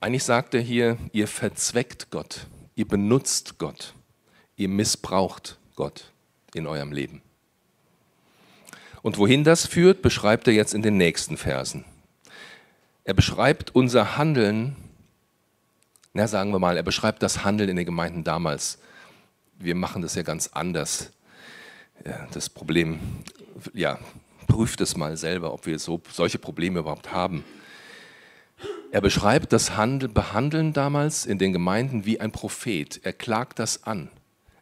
Eigentlich 0.00 0.24
sagt 0.24 0.52
er 0.52 0.60
hier, 0.60 0.98
ihr 1.12 1.28
verzweckt 1.28 2.10
Gott, 2.10 2.46
ihr 2.74 2.86
benutzt 2.86 3.58
Gott, 3.58 3.94
ihr 4.56 4.68
missbraucht 4.68 5.58
Gott 5.76 6.10
in 6.54 6.66
eurem 6.66 6.92
Leben. 6.92 7.22
Und 9.00 9.16
wohin 9.16 9.44
das 9.44 9.66
führt, 9.66 10.02
beschreibt 10.02 10.46
er 10.46 10.52
jetzt 10.52 10.74
in 10.74 10.82
den 10.82 10.96
nächsten 10.96 11.36
Versen. 11.36 11.84
Er 13.04 13.14
beschreibt 13.14 13.74
unser 13.74 14.16
Handeln, 14.16 14.76
na 16.12 16.26
sagen 16.28 16.52
wir 16.52 16.58
mal, 16.58 16.76
er 16.76 16.82
beschreibt 16.82 17.22
das 17.22 17.44
Handeln 17.44 17.70
in 17.70 17.76
den 17.76 17.86
Gemeinden 17.86 18.24
damals. 18.24 18.78
Wir 19.62 19.76
machen 19.76 20.02
das 20.02 20.16
ja 20.16 20.22
ganz 20.22 20.48
anders. 20.48 21.12
Das 22.32 22.50
Problem, 22.50 22.98
ja, 23.72 23.96
prüft 24.48 24.80
es 24.80 24.96
mal 24.96 25.16
selber, 25.16 25.54
ob 25.54 25.66
wir 25.66 25.78
so, 25.78 26.02
solche 26.10 26.40
Probleme 26.40 26.80
überhaupt 26.80 27.12
haben. 27.12 27.44
Er 28.90 29.00
beschreibt 29.00 29.52
das 29.52 29.76
Handel, 29.76 30.08
Behandeln 30.08 30.72
damals 30.72 31.26
in 31.26 31.38
den 31.38 31.52
Gemeinden 31.52 32.04
wie 32.04 32.18
ein 32.18 32.32
Prophet. 32.32 33.00
Er 33.04 33.12
klagt 33.12 33.60
das 33.60 33.84
an. 33.84 34.10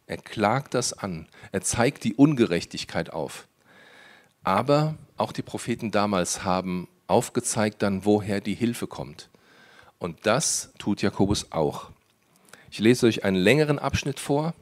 Er 0.05 0.17
klagt 0.17 0.75
das 0.75 0.93
an. 0.93 1.27
Er 1.51 1.61
zeigt 1.61 2.03
die 2.03 2.13
Ungerechtigkeit 2.13 3.11
auf. 3.11 3.47
Aber 4.43 4.95
auch 5.17 5.31
die 5.31 5.41
Propheten 5.41 5.89
damals 5.89 6.43
haben 6.43 6.87
aufgezeigt 7.07 7.81
dann, 7.81 8.05
woher 8.05 8.39
die 8.39 8.53
Hilfe 8.53 8.85
kommt. 8.85 9.29
Und 9.97 10.27
das 10.27 10.71
tut 10.77 11.01
Jakobus 11.01 11.51
auch. 11.51 11.89
Ich 12.69 12.77
lese 12.77 13.07
euch 13.07 13.23
einen 13.23 13.37
längeren 13.37 13.79
Abschnitt 13.79 14.19
vor, 14.19 14.53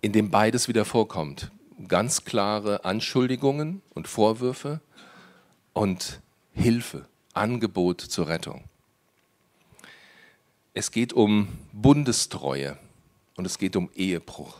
in 0.00 0.12
dem 0.12 0.30
beides 0.30 0.68
wieder 0.68 0.84
vorkommt. 0.84 1.50
Ganz 1.88 2.24
klare 2.24 2.84
Anschuldigungen 2.84 3.82
und 3.94 4.08
Vorwürfe 4.08 4.80
und 5.72 6.20
Hilfe. 6.52 7.06
Angebot 7.36 8.00
zur 8.00 8.28
Rettung. 8.28 8.64
Es 10.72 10.90
geht 10.90 11.12
um 11.12 11.48
Bundestreue 11.72 12.78
und 13.36 13.44
es 13.44 13.58
geht 13.58 13.76
um 13.76 13.90
Ehebruch. 13.94 14.56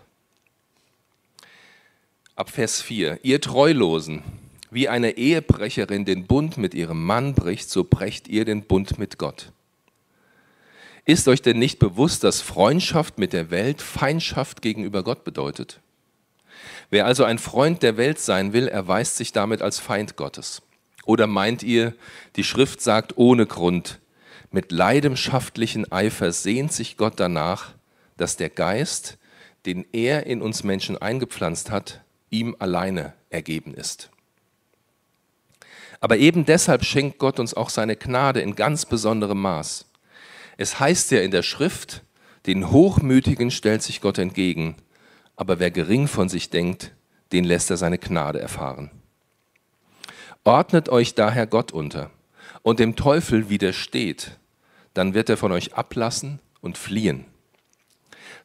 Ab 2.35 2.51
Vers 2.51 2.83
4. 2.83 3.21
Ihr 3.23 3.41
Treulosen, 3.41 4.23
wie 4.71 4.91
eine 4.91 5.17
Ehebrecherin 5.17 6.05
den 6.05 6.27
Bund 6.27 6.59
mit 6.59 6.75
ihrem 6.75 7.03
Mann 7.03 7.35
bricht, 7.35 7.71
so 7.71 7.85
brecht 7.85 8.29
ihr 8.29 8.45
den 8.45 8.65
Bund 8.65 8.99
mit 8.99 9.17
Gott. 9.17 9.53
Ist 11.09 11.29
euch 11.29 11.41
denn 11.41 11.61
nicht 11.61 11.79
bewusst, 11.79 12.25
dass 12.25 12.41
Freundschaft 12.41 13.17
mit 13.17 13.33
der 13.33 13.51
Welt 13.53 13.81
Feindschaft 13.81 14.61
gegenüber 14.61 15.05
Gott 15.05 15.23
bedeutet? 15.23 15.79
Wer 16.91 17.07
also 17.07 17.23
ein 17.23 17.39
Freund 17.39 17.85
der 17.85 17.97
Welt 17.97 18.19
sein 18.19 18.53
will, 18.53 18.67
erweist 18.67 19.17
sich 19.17 19.31
damit 19.31 19.63
als 19.63 19.79
Feind 19.79 20.17
Gottes. 20.17 20.63
Oder 21.05 21.29
meint 21.29 21.63
ihr, 21.63 21.95
die 22.35 22.43
Schrift 22.43 22.81
sagt 22.81 23.17
ohne 23.17 23.47
Grund, 23.47 24.01
mit 24.51 24.73
leidenschaftlichen 24.73 25.91
Eifer 25.93 26.33
sehnt 26.33 26.73
sich 26.73 26.97
Gott 26.97 27.21
danach, 27.21 27.75
dass 28.17 28.37
der 28.37 28.51
Geist, 28.51 29.17
den 29.65 29.87
er 29.93 30.27
in 30.27 30.43
uns 30.43 30.65
Menschen 30.65 30.99
eingepflanzt 30.99 31.71
hat, 31.71 32.01
ihm 32.31 32.57
alleine 32.59 33.13
ergeben 33.31 33.75
ist. 33.75 34.11
Aber 36.01 36.17
eben 36.17 36.45
deshalb 36.47 36.85
schenkt 36.85 37.19
Gott 37.19 37.39
uns 37.39 37.55
auch 37.55 37.71
seine 37.71 37.95
Gnade 37.95 38.41
in 38.41 38.57
ganz 38.57 38.87
besonderem 38.87 39.41
Maß. 39.41 39.87
Es 40.57 40.81
heißt 40.81 41.11
ja 41.11 41.21
in 41.21 41.31
der 41.31 41.43
Schrift, 41.43 42.03
den 42.47 42.71
Hochmütigen 42.71 43.51
stellt 43.51 43.83
sich 43.83 44.01
Gott 44.01 44.19
entgegen, 44.19 44.77
aber 45.35 45.59
wer 45.59 45.71
gering 45.71 46.09
von 46.09 46.29
sich 46.29 46.51
denkt, 46.51 46.93
den 47.33 47.45
lässt 47.45 47.71
er 47.71 47.77
seine 47.77 47.99
Gnade 47.99 48.41
erfahren. 48.41 48.91
Ordnet 50.45 50.89
euch 50.89 51.15
daher 51.15 51.47
Gott 51.47 51.73
unter 51.73 52.11
und 52.63 52.79
dem 52.79 52.97
Teufel 52.97 53.49
widersteht, 53.49 54.39
dann 54.95 55.13
wird 55.13 55.29
er 55.29 55.37
von 55.37 55.53
euch 55.53 55.75
ablassen 55.75 56.41
und 56.61 56.79
fliehen. 56.79 57.27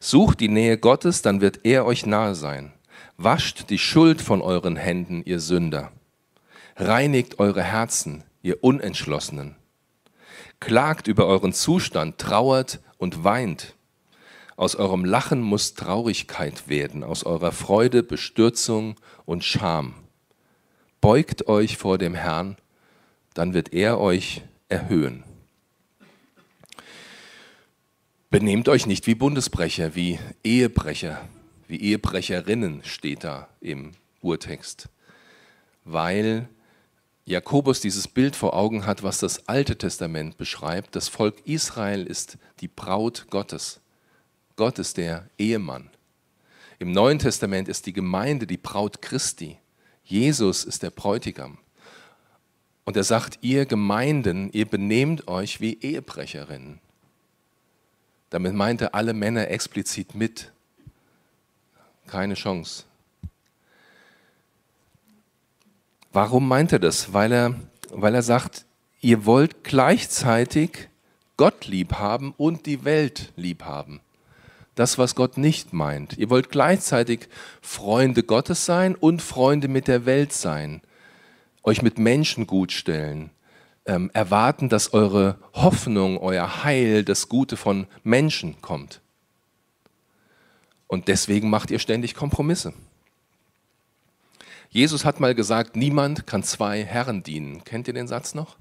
Sucht 0.00 0.40
die 0.40 0.48
Nähe 0.48 0.78
Gottes, 0.78 1.22
dann 1.22 1.40
wird 1.40 1.60
er 1.64 1.86
euch 1.86 2.06
nahe 2.06 2.34
sein. 2.34 2.72
Wascht 3.16 3.70
die 3.70 3.78
Schuld 3.78 4.20
von 4.20 4.42
euren 4.42 4.76
Händen, 4.76 5.22
ihr 5.24 5.38
Sünder. 5.38 5.92
Reinigt 6.76 7.38
eure 7.38 7.62
Herzen, 7.62 8.24
ihr 8.42 8.64
Unentschlossenen. 8.64 9.54
Klagt 10.62 11.08
über 11.08 11.26
euren 11.26 11.52
Zustand, 11.52 12.18
trauert 12.18 12.78
und 12.96 13.24
weint. 13.24 13.74
Aus 14.54 14.76
eurem 14.76 15.04
Lachen 15.04 15.40
muss 15.40 15.74
Traurigkeit 15.74 16.68
werden, 16.68 17.02
aus 17.02 17.24
eurer 17.24 17.50
Freude 17.50 18.04
Bestürzung 18.04 18.94
und 19.24 19.42
Scham. 19.42 19.92
Beugt 21.00 21.48
euch 21.48 21.78
vor 21.78 21.98
dem 21.98 22.14
Herrn, 22.14 22.56
dann 23.34 23.54
wird 23.54 23.72
er 23.72 23.98
euch 23.98 24.42
erhöhen. 24.68 25.24
Benehmt 28.30 28.68
euch 28.68 28.86
nicht 28.86 29.08
wie 29.08 29.16
Bundesbrecher, 29.16 29.96
wie 29.96 30.20
Ehebrecher, 30.44 31.28
wie 31.66 31.80
Ehebrecherinnen 31.80 32.84
steht 32.84 33.24
da 33.24 33.48
im 33.60 33.90
Urtext, 34.20 34.88
weil 35.84 36.48
Jakobus 37.32 37.80
dieses 37.80 38.06
Bild 38.06 38.36
vor 38.36 38.54
Augen 38.54 38.86
hat, 38.86 39.02
was 39.02 39.18
das 39.18 39.48
Alte 39.48 39.76
Testament 39.76 40.36
beschreibt. 40.36 40.94
Das 40.94 41.08
Volk 41.08 41.46
Israel 41.46 42.06
ist 42.06 42.38
die 42.60 42.68
Braut 42.68 43.26
Gottes. 43.30 43.80
Gott 44.56 44.78
ist 44.78 44.98
der 44.98 45.28
Ehemann. 45.38 45.90
Im 46.78 46.92
Neuen 46.92 47.18
Testament 47.18 47.68
ist 47.68 47.86
die 47.86 47.92
Gemeinde 47.92 48.46
die 48.46 48.58
Braut 48.58 49.02
Christi. 49.02 49.58
Jesus 50.04 50.64
ist 50.64 50.82
der 50.82 50.90
Bräutigam. 50.90 51.58
Und 52.84 52.96
er 52.96 53.04
sagt, 53.04 53.38
ihr 53.40 53.66
Gemeinden, 53.66 54.50
ihr 54.52 54.66
benehmt 54.66 55.28
euch 55.28 55.60
wie 55.60 55.78
Ehebrecherinnen. 55.80 56.80
Damit 58.30 58.54
meint 58.54 58.80
er 58.80 58.94
alle 58.94 59.14
Männer 59.14 59.48
explizit 59.48 60.14
mit. 60.14 60.52
Keine 62.06 62.34
Chance. 62.34 62.84
Warum 66.12 66.46
meint 66.46 66.72
er 66.72 66.78
das? 66.78 67.12
Weil 67.12 67.32
er, 67.32 67.54
weil 67.90 68.14
er 68.14 68.22
sagt, 68.22 68.66
ihr 69.00 69.26
wollt 69.26 69.64
gleichzeitig 69.64 70.88
Gott 71.36 71.66
lieb 71.66 71.94
haben 71.94 72.34
und 72.36 72.66
die 72.66 72.84
Welt 72.84 73.32
lieb 73.36 73.64
haben 73.64 74.00
das, 74.74 74.98
was 74.98 75.14
Gott 75.14 75.36
nicht 75.36 75.72
meint. 75.72 76.16
Ihr 76.18 76.30
wollt 76.30 76.50
gleichzeitig 76.50 77.28
Freunde 77.60 78.22
Gottes 78.22 78.64
sein 78.64 78.94
und 78.94 79.20
Freunde 79.20 79.68
mit 79.68 79.88
der 79.88 80.06
Welt 80.06 80.32
sein, 80.32 80.80
euch 81.62 81.82
mit 81.82 81.98
Menschen 81.98 82.46
gut 82.46 82.72
stellen, 82.72 83.30
ähm, 83.84 84.10
erwarten, 84.14 84.68
dass 84.68 84.94
eure 84.94 85.38
Hoffnung, 85.52 86.18
euer 86.18 86.64
Heil, 86.64 87.04
das 87.04 87.28
Gute 87.28 87.56
von 87.56 87.86
Menschen 88.02 88.60
kommt. 88.62 89.00
Und 90.86 91.08
deswegen 91.08 91.50
macht 91.50 91.70
ihr 91.70 91.78
ständig 91.78 92.14
Kompromisse. 92.14 92.72
Jesus 94.72 95.04
hat 95.04 95.20
mal 95.20 95.34
gesagt, 95.34 95.76
niemand 95.76 96.26
kann 96.26 96.42
zwei 96.42 96.82
Herren 96.82 97.22
dienen. 97.22 97.62
Kennt 97.62 97.88
ihr 97.88 97.94
den 97.94 98.08
Satz 98.08 98.34
noch? 98.34 98.56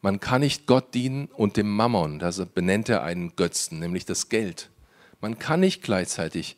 Man 0.00 0.18
kann 0.18 0.40
nicht 0.40 0.66
Gott 0.66 0.94
dienen 0.94 1.26
und 1.26 1.58
dem 1.58 1.70
Mammon, 1.70 2.18
da 2.18 2.30
benennt 2.54 2.88
er 2.88 3.02
einen 3.02 3.36
Götzen, 3.36 3.80
nämlich 3.80 4.06
das 4.06 4.30
Geld. 4.30 4.70
Man 5.20 5.38
kann 5.38 5.60
nicht 5.60 5.82
gleichzeitig 5.82 6.56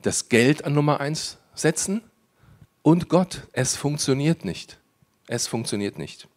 das 0.00 0.28
Geld 0.28 0.64
an 0.64 0.74
Nummer 0.74 1.00
eins 1.00 1.38
setzen 1.54 2.02
und 2.82 3.08
Gott. 3.08 3.48
Es 3.52 3.74
funktioniert 3.74 4.44
nicht. 4.44 4.78
Es 5.26 5.48
funktioniert 5.48 5.98
nicht. 5.98 6.28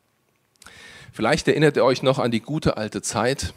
Vielleicht 1.13 1.47
erinnert 1.47 1.75
ihr 1.75 1.85
euch 1.85 2.01
noch 2.01 2.17
an 2.17 2.31
die 2.31 2.41
gute 2.41 2.77
alte 2.77 3.03
Zeit, 3.03 3.53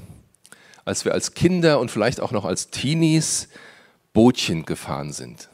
als 0.85 1.07
wir 1.07 1.15
als 1.15 1.33
Kinder 1.33 1.81
und 1.81 1.91
vielleicht 1.91 2.21
auch 2.21 2.33
noch 2.33 2.45
als 2.45 2.69
Teenies 2.69 3.49
Bootchen 4.13 4.67
gefahren 4.67 5.15
sind. 5.15 5.49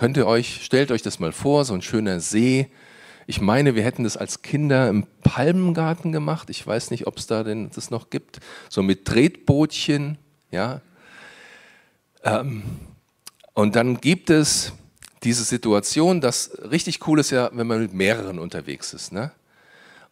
Könnt 0.00 0.16
ihr 0.16 0.26
euch, 0.26 0.64
stellt 0.64 0.92
euch 0.92 1.02
das 1.02 1.18
mal 1.18 1.30
vor, 1.30 1.66
so 1.66 1.74
ein 1.74 1.82
schöner 1.82 2.20
See. 2.20 2.70
Ich 3.26 3.42
meine, 3.42 3.74
wir 3.74 3.82
hätten 3.82 4.04
das 4.04 4.16
als 4.16 4.40
Kinder 4.40 4.88
im 4.88 5.06
Palmengarten 5.22 6.10
gemacht. 6.10 6.48
Ich 6.48 6.66
weiß 6.66 6.90
nicht, 6.90 7.06
ob 7.06 7.18
es 7.18 7.26
da 7.26 7.44
denn 7.44 7.68
das 7.74 7.90
noch 7.90 8.08
gibt. 8.08 8.40
So 8.70 8.82
mit 8.82 9.04
Tretbootchen, 9.04 10.16
ja. 10.50 10.80
Ähm, 12.24 12.62
und 13.52 13.76
dann 13.76 14.00
gibt 14.00 14.30
es 14.30 14.72
diese 15.22 15.44
Situation, 15.44 16.22
das 16.22 16.52
richtig 16.70 17.06
cool 17.06 17.20
ist 17.20 17.28
ja, 17.28 17.50
wenn 17.52 17.66
man 17.66 17.82
mit 17.82 17.92
mehreren 17.92 18.38
unterwegs 18.38 18.94
ist. 18.94 19.12
Ne? 19.12 19.32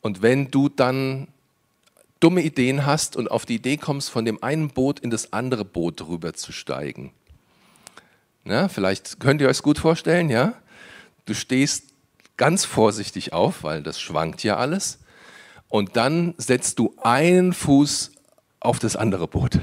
Und 0.02 0.20
wenn 0.20 0.50
du 0.50 0.68
dann 0.68 1.28
dumme 2.20 2.42
Ideen 2.42 2.84
hast 2.84 3.16
und 3.16 3.30
auf 3.30 3.46
die 3.46 3.54
Idee 3.54 3.78
kommst, 3.78 4.10
von 4.10 4.26
dem 4.26 4.42
einen 4.42 4.68
Boot 4.68 5.00
in 5.00 5.08
das 5.08 5.32
andere 5.32 5.64
Boot 5.64 6.06
rüber 6.06 6.34
zu 6.34 6.52
steigen. 6.52 7.12
Ja, 8.48 8.68
vielleicht 8.68 9.20
könnt 9.20 9.42
ihr 9.42 9.48
euch 9.48 9.60
gut 9.60 9.78
vorstellen, 9.78 10.30
ja? 10.30 10.54
Du 11.26 11.34
stehst 11.34 11.84
ganz 12.38 12.64
vorsichtig 12.64 13.34
auf, 13.34 13.62
weil 13.62 13.82
das 13.82 14.00
schwankt 14.00 14.42
ja 14.42 14.56
alles. 14.56 15.00
Und 15.68 15.96
dann 15.96 16.34
setzt 16.38 16.78
du 16.78 16.94
einen 17.02 17.52
Fuß 17.52 18.12
auf 18.60 18.78
das 18.78 18.96
andere 18.96 19.28
Boot. 19.28 19.60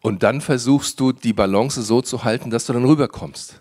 Und 0.00 0.22
dann 0.22 0.40
versuchst 0.40 1.00
du, 1.00 1.10
die 1.10 1.32
Balance 1.32 1.82
so 1.82 2.00
zu 2.00 2.22
halten, 2.22 2.50
dass 2.50 2.66
du 2.66 2.72
dann 2.74 2.84
rüberkommst. 2.84 3.60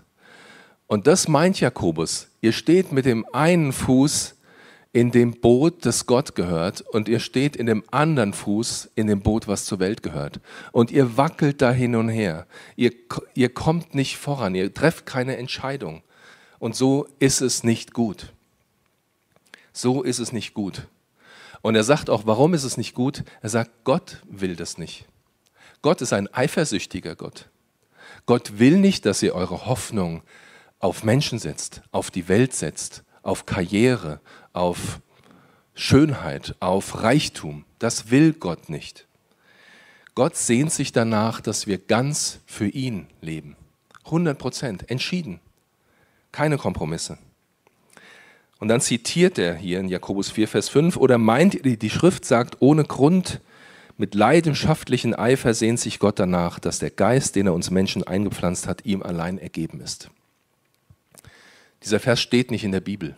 Und 0.85 1.07
das 1.07 1.27
meint 1.27 1.59
Jakobus. 1.59 2.27
Ihr 2.39 2.53
steht 2.53 2.91
mit 2.91 3.05
dem 3.05 3.25
einen 3.33 3.73
Fuß 3.73 4.35
in 4.97 5.11
dem 5.11 5.39
Boot, 5.39 5.85
das 5.85 6.07
Gott 6.07 6.33
gehört, 6.33 6.81
und 6.81 7.07
ihr 7.07 7.19
steht 7.19 7.55
in 7.55 7.67
dem 7.67 7.83
anderen 7.91 8.33
Fuß 8.33 8.89
in 8.95 9.05
dem 9.05 9.21
Boot, 9.21 9.47
was 9.47 9.63
zur 9.65 9.77
Welt 9.77 10.01
gehört. 10.01 10.39
Und 10.71 10.89
ihr 10.89 11.17
wackelt 11.17 11.61
da 11.61 11.71
hin 11.71 11.93
und 11.95 12.09
her. 12.09 12.47
Ihr, 12.75 12.93
ihr 13.35 13.53
kommt 13.53 13.93
nicht 13.93 14.17
voran, 14.17 14.55
ihr 14.55 14.73
trefft 14.73 15.05
keine 15.05 15.37
Entscheidung. 15.37 16.01
Und 16.57 16.75
so 16.75 17.07
ist 17.19 17.41
es 17.41 17.63
nicht 17.63 17.93
gut. 17.93 18.33
So 19.71 20.01
ist 20.01 20.17
es 20.17 20.31
nicht 20.31 20.55
gut. 20.55 20.87
Und 21.61 21.75
er 21.75 21.83
sagt 21.83 22.09
auch, 22.09 22.25
warum 22.25 22.55
ist 22.55 22.63
es 22.63 22.75
nicht 22.75 22.95
gut? 22.95 23.23
Er 23.43 23.49
sagt, 23.49 23.69
Gott 23.83 24.23
will 24.27 24.55
das 24.55 24.79
nicht. 24.79 25.05
Gott 25.83 26.01
ist 26.01 26.11
ein 26.11 26.27
eifersüchtiger 26.33 27.15
Gott. 27.15 27.49
Gott 28.25 28.57
will 28.57 28.77
nicht, 28.77 29.05
dass 29.05 29.21
ihr 29.21 29.35
eure 29.35 29.67
Hoffnung 29.67 30.23
auf 30.79 31.03
Menschen 31.03 31.37
setzt, 31.37 31.83
auf 31.91 32.09
die 32.09 32.27
Welt 32.27 32.55
setzt, 32.55 33.03
auf 33.27 33.45
Karriere, 33.45 34.21
auf 34.53 35.01
Schönheit, 35.75 36.55
auf 36.61 37.03
Reichtum. 37.03 37.65
Das 37.77 38.09
will 38.09 38.31
Gott 38.31 38.69
nicht. 38.69 39.05
Gott 40.15 40.37
sehnt 40.37 40.71
sich 40.71 40.93
danach, 40.93 41.41
dass 41.41 41.67
wir 41.67 41.77
ganz 41.77 42.39
für 42.45 42.67
ihn 42.67 43.07
leben. 43.21 43.57
100 44.05 44.37
Prozent, 44.37 44.89
entschieden. 44.89 45.41
Keine 46.31 46.57
Kompromisse. 46.57 47.17
Und 48.59 48.69
dann 48.69 48.79
zitiert 48.79 49.37
er 49.37 49.55
hier 49.55 49.81
in 49.81 49.89
Jakobus 49.89 50.31
4, 50.31 50.47
Vers 50.47 50.69
5, 50.69 50.95
oder 50.95 51.17
meint 51.17 51.53
ihr, 51.53 51.77
die 51.77 51.89
Schrift 51.89 52.23
sagt, 52.23 52.61
ohne 52.61 52.85
Grund, 52.85 53.41
mit 53.97 54.15
leidenschaftlichen 54.15 55.13
Eifer 55.13 55.53
sehnt 55.53 55.81
sich 55.81 55.99
Gott 55.99 56.17
danach, 56.17 56.59
dass 56.59 56.79
der 56.79 56.91
Geist, 56.91 57.35
den 57.35 57.47
er 57.47 57.53
uns 57.53 57.71
Menschen 57.71 58.03
eingepflanzt 58.03 58.67
hat, 58.67 58.85
ihm 58.85 59.03
allein 59.03 59.37
ergeben 59.37 59.81
ist. 59.81 60.09
Dieser 61.83 61.99
Vers 61.99 62.19
steht 62.19 62.51
nicht 62.51 62.63
in 62.63 62.71
der 62.71 62.81
Bibel. 62.81 63.15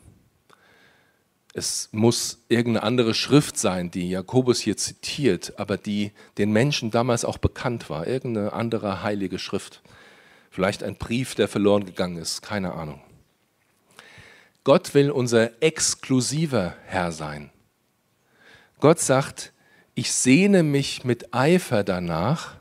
Es 1.53 1.89
muss 1.91 2.45
irgendeine 2.47 2.83
andere 2.83 3.13
Schrift 3.13 3.57
sein, 3.57 3.89
die 3.89 4.09
Jakobus 4.09 4.59
hier 4.59 4.77
zitiert, 4.77 5.57
aber 5.57 5.77
die 5.77 6.11
den 6.37 6.51
Menschen 6.51 6.91
damals 6.91 7.25
auch 7.25 7.37
bekannt 7.37 7.89
war. 7.89 8.05
Irgendeine 8.05 8.53
andere 8.53 9.01
heilige 9.01 9.39
Schrift. 9.39 9.81
Vielleicht 10.51 10.83
ein 10.83 10.95
Brief, 10.95 11.35
der 11.35 11.47
verloren 11.47 11.85
gegangen 11.85 12.17
ist, 12.17 12.41
keine 12.41 12.73
Ahnung. 12.73 13.01
Gott 14.63 14.93
will 14.93 15.09
unser 15.09 15.61
exklusiver 15.63 16.75
Herr 16.85 17.11
sein. 17.11 17.49
Gott 18.79 18.99
sagt, 18.99 19.51
ich 19.95 20.11
sehne 20.11 20.63
mich 20.63 21.03
mit 21.03 21.33
Eifer 21.33 21.83
danach, 21.83 22.55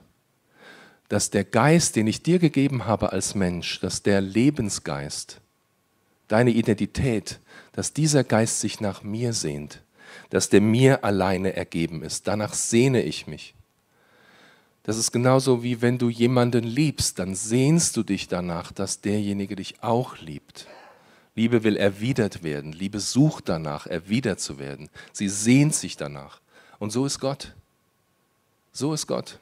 dass 1.09 1.31
der 1.31 1.45
Geist, 1.45 1.97
den 1.97 2.07
ich 2.07 2.23
dir 2.23 2.39
gegeben 2.39 2.87
habe 2.87 3.13
als 3.13 3.35
Mensch, 3.35 3.81
dass 3.81 4.03
der 4.03 4.21
Lebensgeist, 4.21 5.41
deine 6.29 6.51
Identität, 6.51 7.41
dass 7.73 7.93
dieser 7.93 8.25
Geist 8.25 8.61
sich 8.61 8.81
nach 8.81 9.03
mir 9.03 9.33
sehnt, 9.33 9.83
dass 10.31 10.49
der 10.49 10.61
mir 10.61 11.05
alleine 11.05 11.57
ergeben 11.57 12.03
ist. 12.03 12.29
Danach 12.29 12.55
sehne 12.55 13.03
ich 13.03 13.27
mich. 13.27 13.55
Das 14.83 14.97
ist 14.97 15.13
genauso 15.13 15.63
wie 15.63 15.83
wenn 15.83 15.99
du 15.99 16.09
jemanden 16.09 16.65
liebst, 16.65 17.19
dann 17.19 17.35
sehnst 17.35 17.97
du 17.97 18.03
dich 18.03 18.29
danach, 18.29 18.73
dass 18.73 19.01
derjenige 19.01 19.57
dich 19.57 19.83
auch 19.83 20.19
liebt. 20.19 20.67
Liebe 21.35 21.63
will 21.63 21.77
erwidert 21.77 22.43
werden, 22.43 22.73
Liebe 22.73 22.99
sucht 22.99 23.49
danach, 23.49 23.87
erwidert 23.87 24.41
zu 24.41 24.59
werden. 24.59 24.89
Sie 25.13 25.29
sehnt 25.29 25.75
sich 25.75 25.97
danach. 25.97 26.41
Und 26.79 26.91
so 26.91 27.05
ist 27.05 27.21
Gott. 27.21 27.55
So 28.73 28.95
ist 28.95 29.07
Gott. 29.07 29.39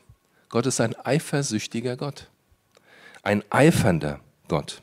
Gott 0.48 0.66
ist 0.66 0.80
ein 0.80 0.94
eifersüchtiger 1.04 1.96
Gott, 1.96 2.28
ein 3.22 3.44
eifernder 3.50 4.20
Gott. 4.48 4.82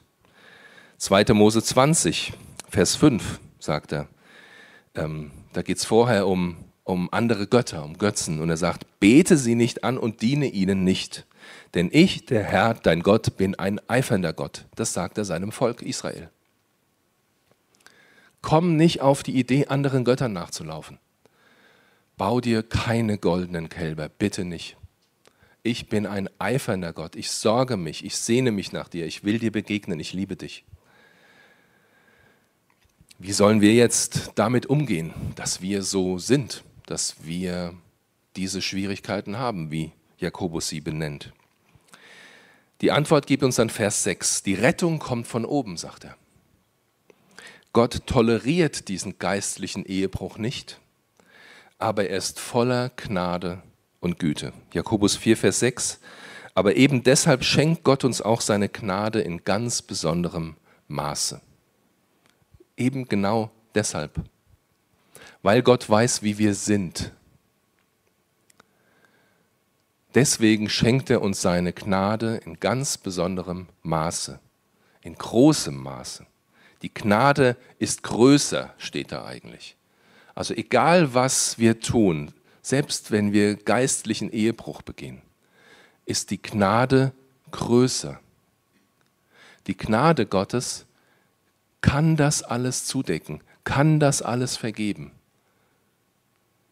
2. 1.03 1.33
Mose 1.33 1.61
20, 1.61 2.31
Vers 2.69 2.95
5 2.95 3.41
sagt 3.59 3.91
er. 3.91 4.07
Ähm, 4.95 5.31
da 5.51 5.61
geht 5.61 5.75
es 5.75 5.83
vorher 5.83 6.27
um, 6.27 6.55
um 6.85 7.09
andere 7.11 7.45
Götter, 7.45 7.83
um 7.83 7.97
Götzen. 7.97 8.39
Und 8.39 8.49
er 8.49 8.55
sagt, 8.55 8.85
bete 9.01 9.35
sie 9.35 9.55
nicht 9.55 9.83
an 9.83 9.97
und 9.97 10.21
diene 10.21 10.45
ihnen 10.45 10.85
nicht. 10.85 11.25
Denn 11.73 11.89
ich, 11.91 12.25
der 12.25 12.45
Herr, 12.45 12.75
dein 12.75 13.03
Gott, 13.03 13.35
bin 13.35 13.55
ein 13.55 13.81
eifernder 13.89 14.31
Gott. 14.31 14.63
Das 14.75 14.93
sagt 14.93 15.17
er 15.17 15.25
seinem 15.25 15.51
Volk 15.51 15.81
Israel. 15.81 16.29
Komm 18.41 18.77
nicht 18.77 19.01
auf 19.01 19.23
die 19.23 19.37
Idee, 19.37 19.67
anderen 19.67 20.05
Göttern 20.05 20.31
nachzulaufen. 20.31 20.99
Bau 22.15 22.39
dir 22.39 22.63
keine 22.63 23.17
goldenen 23.17 23.67
Kälber, 23.67 24.07
bitte 24.07 24.45
nicht. 24.45 24.77
Ich 25.63 25.89
bin 25.89 26.05
ein 26.05 26.29
eifernder 26.39 26.93
Gott. 26.93 27.17
Ich 27.17 27.29
sorge 27.29 27.75
mich, 27.75 28.05
ich 28.05 28.15
sehne 28.15 28.51
mich 28.51 28.71
nach 28.71 28.87
dir, 28.87 29.05
ich 29.05 29.25
will 29.25 29.37
dir 29.37 29.51
begegnen, 29.51 29.99
ich 29.99 30.13
liebe 30.13 30.37
dich. 30.37 30.63
Wie 33.19 33.31
sollen 33.31 33.61
wir 33.61 33.73
jetzt 33.73 34.31
damit 34.35 34.65
umgehen, 34.65 35.13
dass 35.35 35.61
wir 35.61 35.83
so 35.83 36.17
sind, 36.17 36.63
dass 36.85 37.15
wir 37.23 37.73
diese 38.35 38.61
Schwierigkeiten 38.61 39.37
haben, 39.37 39.71
wie 39.71 39.91
Jakobus 40.17 40.67
sie 40.67 40.81
benennt? 40.81 41.31
Die 42.81 42.91
Antwort 42.91 43.27
gibt 43.27 43.43
uns 43.43 43.55
dann 43.55 43.69
Vers 43.69 44.03
6. 44.03 44.43
Die 44.43 44.55
Rettung 44.55 44.99
kommt 44.99 45.27
von 45.27 45.45
oben, 45.45 45.77
sagt 45.77 46.03
er. 46.03 46.17
Gott 47.71 48.05
toleriert 48.05 48.87
diesen 48.87 49.17
geistlichen 49.19 49.85
Ehebruch 49.85 50.37
nicht, 50.37 50.79
aber 51.79 52.09
er 52.09 52.17
ist 52.17 52.39
voller 52.39 52.89
Gnade 52.89 53.63
und 53.99 54.19
Güte. 54.19 54.53
Jakobus 54.73 55.15
4, 55.15 55.37
Vers 55.37 55.59
6. 55.59 55.99
Aber 56.55 56.75
eben 56.75 57.03
deshalb 57.03 57.43
schenkt 57.43 57.83
Gott 57.83 58.03
uns 58.03 58.21
auch 58.21 58.41
seine 58.41 58.69
Gnade 58.69 59.21
in 59.21 59.43
ganz 59.43 59.81
besonderem 59.81 60.55
Maße. 60.87 61.41
Eben 62.77 63.05
genau 63.05 63.51
deshalb. 63.75 64.19
Weil 65.41 65.61
Gott 65.61 65.89
weiß, 65.89 66.23
wie 66.23 66.37
wir 66.37 66.55
sind. 66.55 67.11
Deswegen 70.15 70.69
schenkt 70.69 71.09
er 71.09 71.21
uns 71.21 71.41
seine 71.41 71.73
Gnade 71.73 72.37
in 72.45 72.59
ganz 72.59 72.97
besonderem 72.97 73.67
Maße, 73.81 74.39
in 75.01 75.15
großem 75.15 75.75
Maße. 75.75 76.25
Die 76.83 76.93
Gnade 76.93 77.57
ist 77.79 78.03
größer, 78.03 78.73
steht 78.77 79.11
da 79.11 79.25
eigentlich. 79.25 79.75
Also 80.35 80.53
egal 80.53 81.13
was 81.13 81.57
wir 81.57 81.79
tun, 81.79 82.33
selbst 82.61 83.11
wenn 83.11 83.33
wir 83.33 83.55
geistlichen 83.55 84.31
Ehebruch 84.31 84.81
begehen, 84.81 85.21
ist 86.05 86.31
die 86.31 86.41
Gnade 86.41 87.11
größer. 87.51 88.19
Die 89.67 89.77
Gnade 89.77 90.25
Gottes 90.25 90.79
ist 90.79 90.92
kann 91.83 92.15
das 92.15 92.41
alles 92.41 92.85
zudecken, 92.85 93.41
kann 93.65 93.99
das 93.99 94.23
alles 94.23 94.57
vergeben. 94.57 95.11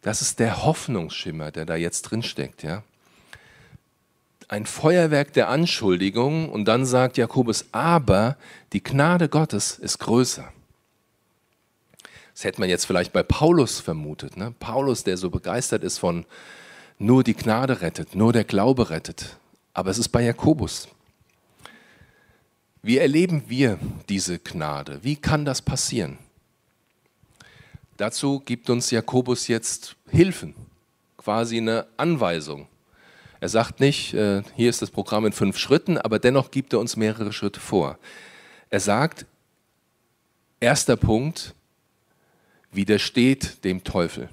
Das 0.02 0.24
ist 0.24 0.40
der 0.40 0.66
Hoffnungsschimmer, 0.66 1.52
der 1.52 1.66
da 1.66 1.76
jetzt 1.76 2.04
drin 2.04 2.24
steckt, 2.24 2.64
ja. 2.64 2.82
ein 4.48 4.66
Feuerwerk 4.66 5.34
der 5.34 5.50
Anschuldigung 5.50 6.50
und 6.50 6.66
dann 6.66 6.86
sagt 6.86 7.18
Jakobus, 7.18 7.66
aber 7.72 8.38
die 8.74 8.82
Gnade 8.82 9.30
Gottes 9.30 9.78
ist 9.78 10.00
größer. 10.00 10.52
Das 12.34 12.44
hätte 12.46 12.62
man 12.62 12.70
jetzt 12.70 12.86
vielleicht 12.86 13.14
bei 13.14 13.22
Paulus 13.22 13.82
vermutet. 13.82 14.38
Ne? 14.38 14.56
Paulus, 14.60 15.04
der 15.04 15.18
so 15.18 15.30
begeistert 15.30 15.84
ist 15.84 16.00
von 16.00 16.26
nur 16.98 17.24
die 17.24 17.36
Gnade 17.36 17.82
rettet, 17.82 18.16
nur 18.16 18.32
der 18.34 18.46
Glaube 18.46 18.90
rettet. 18.90 19.38
Aber 19.74 19.92
es 19.92 19.98
ist 19.98 20.10
bei 20.10 20.24
Jakobus. 20.24 20.88
Wie 22.84 22.98
erleben 22.98 23.44
wir 23.48 23.78
diese 24.10 24.40
Gnade? 24.40 25.00
Wie 25.04 25.16
kann 25.16 25.46
das 25.46 25.62
passieren? 25.62 26.18
Dazu 27.98 28.40
gibt 28.40 28.70
uns 28.72 28.90
Jakobus 28.90 29.48
jetzt 29.48 29.96
Hilfen, 30.10 30.56
quasi 31.18 31.58
eine 31.58 31.86
Anweisung. 31.98 32.68
Er 33.40 33.50
sagt 33.50 33.80
nicht, 33.80 34.16
äh, 34.16 34.42
hier 34.56 34.70
ist 34.70 34.82
das 34.82 34.90
Programm 34.90 35.26
in 35.28 35.34
fünf 35.34 35.58
Schritten, 35.58 36.00
aber 36.00 36.18
dennoch 36.18 36.50
gibt 36.50 36.74
er 36.74 36.80
uns 36.80 36.96
mehrere 36.96 37.32
Schritte 37.32 37.60
vor. 37.60 38.00
Er 38.72 38.80
sagt, 38.80 39.28
erster 40.60 40.96
Punkt, 40.96 41.54
widersteht 42.72 43.64
dem 43.64 43.84
Teufel. 43.84 44.30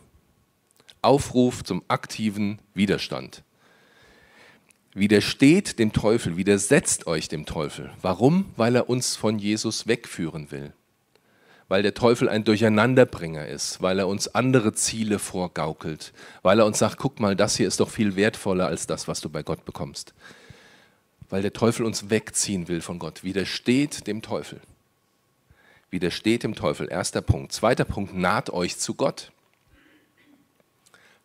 Aufruf 1.03 1.65
zum 1.65 1.83
aktiven 1.89 2.61
Widerstand. 2.73 3.43
Widersteht 4.95 5.79
dem 5.79 5.93
Teufel, 5.93 6.37
widersetzt 6.37 7.07
euch 7.07 7.29
dem 7.29 7.47
Teufel. 7.47 7.91
Warum? 8.03 8.53
Weil 8.57 8.75
er 8.77 8.89
uns 8.89 9.17
von 9.17 9.39
Jesus 9.39 9.87
wegführen 9.87 10.51
will. 10.51 10.73
Weil 11.69 11.83
der 11.83 11.95
Teufel 11.95 12.29
ein 12.29 12.45
Durcheinanderbringer 12.45 13.47
ist, 13.47 13.83
weil 13.83 13.99
er 13.99 14.09
uns 14.09 14.35
andere 14.35 14.73
Ziele 14.73 15.19
vorgaukelt, 15.19 16.13
weil 16.43 16.61
er 16.61 16.67
uns 16.67 16.79
sagt, 16.79 16.97
guck 16.97 17.21
mal, 17.21 17.37
das 17.37 17.57
hier 17.57 17.69
ist 17.69 17.81
doch 17.81 17.91
viel 17.91 18.17
wertvoller 18.17 18.67
als 18.67 18.87
das, 18.87 19.07
was 19.07 19.21
du 19.21 19.29
bei 19.29 19.43
Gott 19.43 19.65
bekommst. 19.67 20.15
Weil 21.29 21.43
der 21.43 21.53
Teufel 21.53 21.85
uns 21.85 22.09
wegziehen 22.09 22.69
will 22.69 22.81
von 22.81 22.99
Gott. 22.99 23.23
Widersteht 23.23 24.07
dem 24.07 24.23
Teufel 24.23 24.61
widersteht 25.91 26.43
dem 26.43 26.55
Teufel. 26.55 26.91
Erster 26.91 27.23
Punkt. 27.23 27.53
Zweiter 27.53 27.85
Punkt, 27.85 28.15
naht 28.15 28.51
euch 28.51 28.79
zu 28.79 28.95
Gott. 28.95 29.33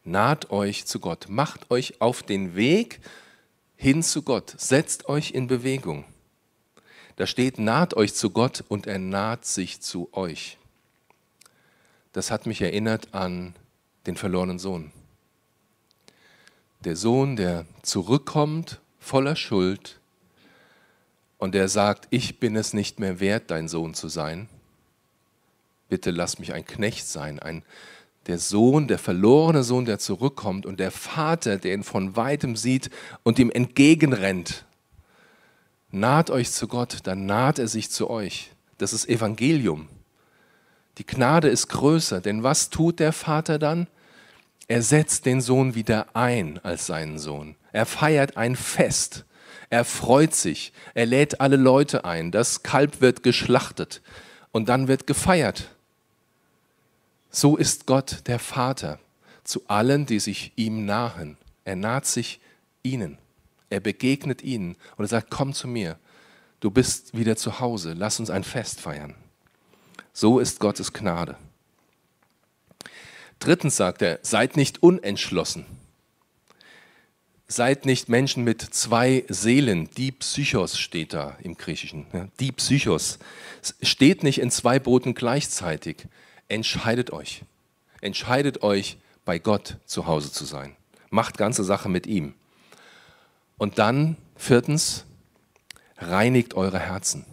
Naht 0.04 0.52
euch 0.52 0.86
zu 0.86 1.00
Gott. 1.00 1.28
Macht 1.30 1.72
euch 1.72 2.02
auf 2.02 2.24
den 2.24 2.56
Weg 2.56 3.00
hin 3.84 4.02
zu 4.02 4.22
Gott. 4.22 4.56
Setzt 4.58 5.10
euch 5.10 5.32
in 5.32 5.48
Bewegung. 5.48 6.06
Da 7.18 7.28
steht, 7.28 7.60
naht 7.60 7.94
euch 7.96 8.14
zu 8.14 8.30
Gott 8.30 8.64
und 8.70 8.88
er 8.88 8.98
naht 8.98 9.44
sich 9.44 9.82
zu 9.82 10.08
euch. 10.14 10.58
Das 12.14 12.32
hat 12.32 12.46
mich 12.46 12.62
erinnert 12.62 13.14
an 13.14 13.56
den 14.08 14.16
verlorenen 14.16 14.58
Sohn. 14.58 14.94
Der 16.86 16.96
Sohn, 16.96 17.36
der 17.36 17.66
zurückkommt 17.82 18.80
voller 19.00 19.36
Schuld 19.36 20.00
und 21.38 21.54
der 21.54 21.68
sagt, 21.68 22.08
ich 22.10 22.40
bin 22.40 22.56
es 22.56 22.72
nicht 22.72 23.02
mehr 23.02 23.20
wert, 23.20 23.52
dein 23.52 23.68
Sohn 23.68 23.94
zu 23.94 24.08
sein 24.08 24.48
bitte 25.94 26.10
lass 26.10 26.40
mich 26.40 26.54
ein 26.54 26.66
Knecht 26.66 27.06
sein, 27.06 27.38
ein, 27.38 27.62
der 28.28 28.40
Sohn, 28.40 28.88
der 28.88 29.00
verlorene 29.00 29.64
Sohn, 29.64 29.86
der 29.86 30.00
zurückkommt 30.00 30.66
und 30.66 30.80
der 30.80 30.92
Vater, 30.92 31.58
der 31.58 31.74
ihn 31.74 31.84
von 31.84 32.16
weitem 32.16 32.56
sieht 32.56 32.90
und 33.24 33.40
ihm 33.40 33.52
entgegenrennt. 33.52 34.66
Naht 35.92 36.30
euch 36.30 36.52
zu 36.52 36.68
Gott, 36.68 37.00
dann 37.04 37.26
naht 37.26 37.60
er 37.60 37.68
sich 37.68 37.92
zu 37.92 38.10
euch. 38.10 38.52
Das 38.78 38.94
ist 38.94 39.08
Evangelium. 39.08 39.88
Die 40.98 41.06
Gnade 41.06 41.50
ist 41.50 41.68
größer, 41.68 42.22
denn 42.22 42.44
was 42.44 42.70
tut 42.70 43.00
der 43.00 43.14
Vater 43.14 43.60
dann? 43.60 43.88
Er 44.68 44.82
setzt 44.82 45.26
den 45.26 45.42
Sohn 45.42 45.76
wieder 45.76 46.16
ein 46.16 46.60
als 46.64 46.86
seinen 46.86 47.20
Sohn. 47.20 47.56
Er 47.72 47.86
feiert 47.86 48.38
ein 48.38 48.56
Fest. 48.56 49.26
Er 49.70 49.86
freut 49.86 50.34
sich. 50.34 50.72
Er 50.94 51.06
lädt 51.06 51.42
alle 51.42 51.58
Leute 51.58 52.06
ein. 52.06 52.32
Das 52.32 52.64
Kalb 52.64 53.02
wird 53.02 53.24
geschlachtet 53.24 54.02
und 54.52 54.70
dann 54.70 54.88
wird 54.88 55.08
gefeiert. 55.08 55.73
So 57.36 57.58
ist 57.58 57.88
Gott 57.88 58.28
der 58.28 58.38
Vater 58.38 59.00
zu 59.44 59.64
allen, 59.68 60.06
die 60.06 60.20
sich 60.20 60.54
ihm 60.56 60.86
nahen. 60.86 61.36
Er 61.66 61.76
naht 61.76 62.06
sich 62.06 62.40
ihnen. 62.84 63.18
Er 63.72 63.80
begegnet 63.80 64.44
ihnen 64.44 64.76
und 64.98 65.06
er 65.06 65.10
sagt, 65.10 65.32
komm 65.32 65.54
zu 65.54 65.68
mir. 65.68 65.98
Du 66.60 66.70
bist 66.70 67.18
wieder 67.18 67.36
zu 67.36 67.60
Hause. 67.60 67.94
Lass 67.94 68.20
uns 68.20 68.30
ein 68.30 68.44
Fest 68.44 68.80
feiern. 68.80 69.16
So 70.14 70.38
ist 70.38 70.60
Gottes 70.60 70.94
Gnade. 70.94 71.36
Drittens 73.40 73.78
sagt 73.78 74.04
er, 74.04 74.20
seid 74.22 74.56
nicht 74.56 74.84
unentschlossen. 74.84 75.66
Seid 77.48 77.88
nicht 77.88 78.10
Menschen 78.10 78.44
mit 78.44 78.62
zwei 78.62 79.26
Seelen. 79.28 79.90
Die 79.98 80.12
Psychos 80.12 80.78
steht 80.78 81.14
da 81.14 81.36
im 81.42 81.58
Griechischen. 81.58 82.06
Die 82.40 82.52
Psychos. 82.52 83.18
steht 83.82 84.22
nicht 84.22 84.40
in 84.40 84.52
zwei 84.52 84.78
Booten 84.78 85.16
gleichzeitig 85.16 86.06
entscheidet 86.48 87.12
euch. 87.12 87.44
Entscheidet 88.02 88.64
euch, 88.64 88.98
bei 89.26 89.40
Gott 89.40 89.78
zu 89.86 90.08
Hause 90.08 90.32
zu 90.32 90.46
sein. 90.46 90.76
Macht 91.10 91.38
ganze 91.38 91.64
Sache 91.64 91.90
mit 91.90 92.08
ihm. 92.08 92.34
Und 93.58 93.80
dann, 93.80 94.18
viertens, 94.36 95.06
reinigt 95.98 96.56
eure 96.56 96.80
Herzen. 96.80 97.26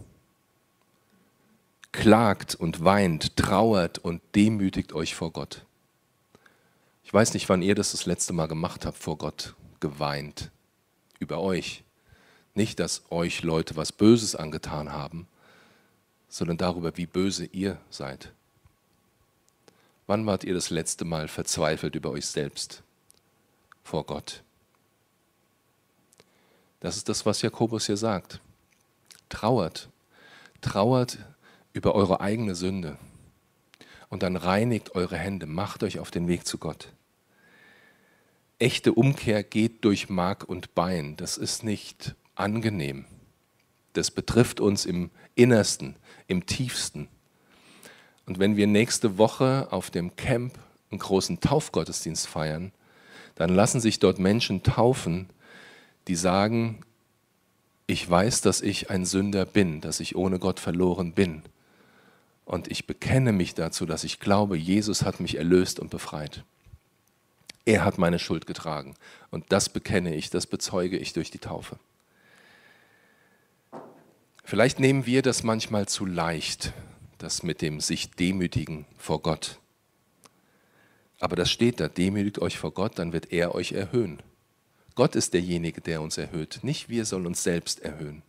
Klagt 1.92 2.54
und 2.54 2.84
weint, 2.84 3.36
trauert 3.36 3.98
und 3.98 4.22
demütigt 4.34 4.92
euch 4.92 5.14
vor 5.14 5.32
Gott. 5.32 5.64
Ich 7.02 7.12
weiß 7.12 7.34
nicht, 7.34 7.48
wann 7.48 7.62
ihr 7.62 7.74
das 7.74 7.90
das 7.90 8.06
letzte 8.06 8.32
Mal 8.32 8.46
gemacht 8.46 8.86
habt, 8.86 8.96
vor 8.96 9.18
Gott 9.18 9.54
geweint. 9.80 10.52
Über 11.18 11.40
euch. 11.40 11.82
Nicht, 12.54 12.78
dass 12.78 13.02
euch 13.10 13.42
Leute 13.42 13.74
was 13.76 13.90
Böses 13.90 14.36
angetan 14.36 14.92
haben, 14.92 15.26
sondern 16.28 16.56
darüber, 16.56 16.96
wie 16.96 17.06
böse 17.06 17.46
ihr 17.46 17.78
seid. 17.90 18.32
Wann 20.10 20.26
wart 20.26 20.42
ihr 20.42 20.54
das 20.54 20.70
letzte 20.70 21.04
Mal 21.04 21.28
verzweifelt 21.28 21.94
über 21.94 22.10
euch 22.10 22.26
selbst 22.26 22.82
vor 23.84 24.04
Gott? 24.04 24.42
Das 26.80 26.96
ist 26.96 27.08
das, 27.08 27.26
was 27.26 27.42
Jakobus 27.42 27.86
hier 27.86 27.96
sagt. 27.96 28.40
Trauert. 29.28 29.88
Trauert 30.62 31.18
über 31.72 31.94
eure 31.94 32.20
eigene 32.20 32.56
Sünde. 32.56 32.98
Und 34.08 34.24
dann 34.24 34.34
reinigt 34.34 34.96
eure 34.96 35.16
Hände, 35.16 35.46
macht 35.46 35.84
euch 35.84 36.00
auf 36.00 36.10
den 36.10 36.26
Weg 36.26 36.44
zu 36.44 36.58
Gott. 36.58 36.88
Echte 38.58 38.92
Umkehr 38.92 39.44
geht 39.44 39.84
durch 39.84 40.08
Mark 40.08 40.42
und 40.42 40.74
Bein. 40.74 41.16
Das 41.18 41.36
ist 41.36 41.62
nicht 41.62 42.16
angenehm. 42.34 43.04
Das 43.92 44.10
betrifft 44.10 44.58
uns 44.58 44.86
im 44.86 45.12
Innersten, 45.36 45.94
im 46.26 46.46
Tiefsten. 46.46 47.08
Und 48.26 48.38
wenn 48.38 48.56
wir 48.56 48.66
nächste 48.66 49.18
Woche 49.18 49.68
auf 49.70 49.90
dem 49.90 50.16
Camp 50.16 50.58
einen 50.90 50.98
großen 50.98 51.40
Taufgottesdienst 51.40 52.26
feiern, 52.26 52.72
dann 53.34 53.54
lassen 53.54 53.80
sich 53.80 53.98
dort 53.98 54.18
Menschen 54.18 54.62
taufen, 54.62 55.28
die 56.08 56.14
sagen, 56.14 56.82
ich 57.86 58.08
weiß, 58.08 58.40
dass 58.40 58.60
ich 58.60 58.90
ein 58.90 59.04
Sünder 59.04 59.44
bin, 59.44 59.80
dass 59.80 60.00
ich 60.00 60.14
ohne 60.14 60.38
Gott 60.38 60.60
verloren 60.60 61.12
bin. 61.12 61.42
Und 62.44 62.70
ich 62.70 62.86
bekenne 62.86 63.32
mich 63.32 63.54
dazu, 63.54 63.86
dass 63.86 64.04
ich 64.04 64.20
glaube, 64.20 64.56
Jesus 64.56 65.04
hat 65.04 65.20
mich 65.20 65.36
erlöst 65.36 65.80
und 65.80 65.90
befreit. 65.90 66.44
Er 67.64 67.84
hat 67.84 67.98
meine 67.98 68.18
Schuld 68.18 68.46
getragen. 68.46 68.94
Und 69.30 69.44
das 69.50 69.68
bekenne 69.68 70.14
ich, 70.14 70.30
das 70.30 70.46
bezeuge 70.46 70.96
ich 70.96 71.12
durch 71.12 71.30
die 71.30 71.38
Taufe. 71.38 71.78
Vielleicht 74.44 74.80
nehmen 74.80 75.06
wir 75.06 75.22
das 75.22 75.44
manchmal 75.44 75.86
zu 75.86 76.04
leicht, 76.06 76.72
das 77.22 77.42
mit 77.42 77.62
dem 77.62 77.80
sich 77.80 78.10
demütigen 78.10 78.86
vor 78.96 79.20
Gott. 79.20 79.58
Aber 81.20 81.36
das 81.36 81.50
steht 81.50 81.80
da, 81.80 81.88
demütigt 81.88 82.38
euch 82.38 82.58
vor 82.58 82.72
Gott, 82.72 82.98
dann 82.98 83.12
wird 83.12 83.32
er 83.32 83.54
euch 83.54 83.72
erhöhen. 83.72 84.22
Gott 84.94 85.14
ist 85.14 85.34
derjenige, 85.34 85.80
der 85.80 86.02
uns 86.02 86.18
erhöht, 86.18 86.60
nicht 86.62 86.88
wir 86.88 87.04
sollen 87.04 87.26
uns 87.26 87.42
selbst 87.42 87.80
erhöhen. 87.80 88.22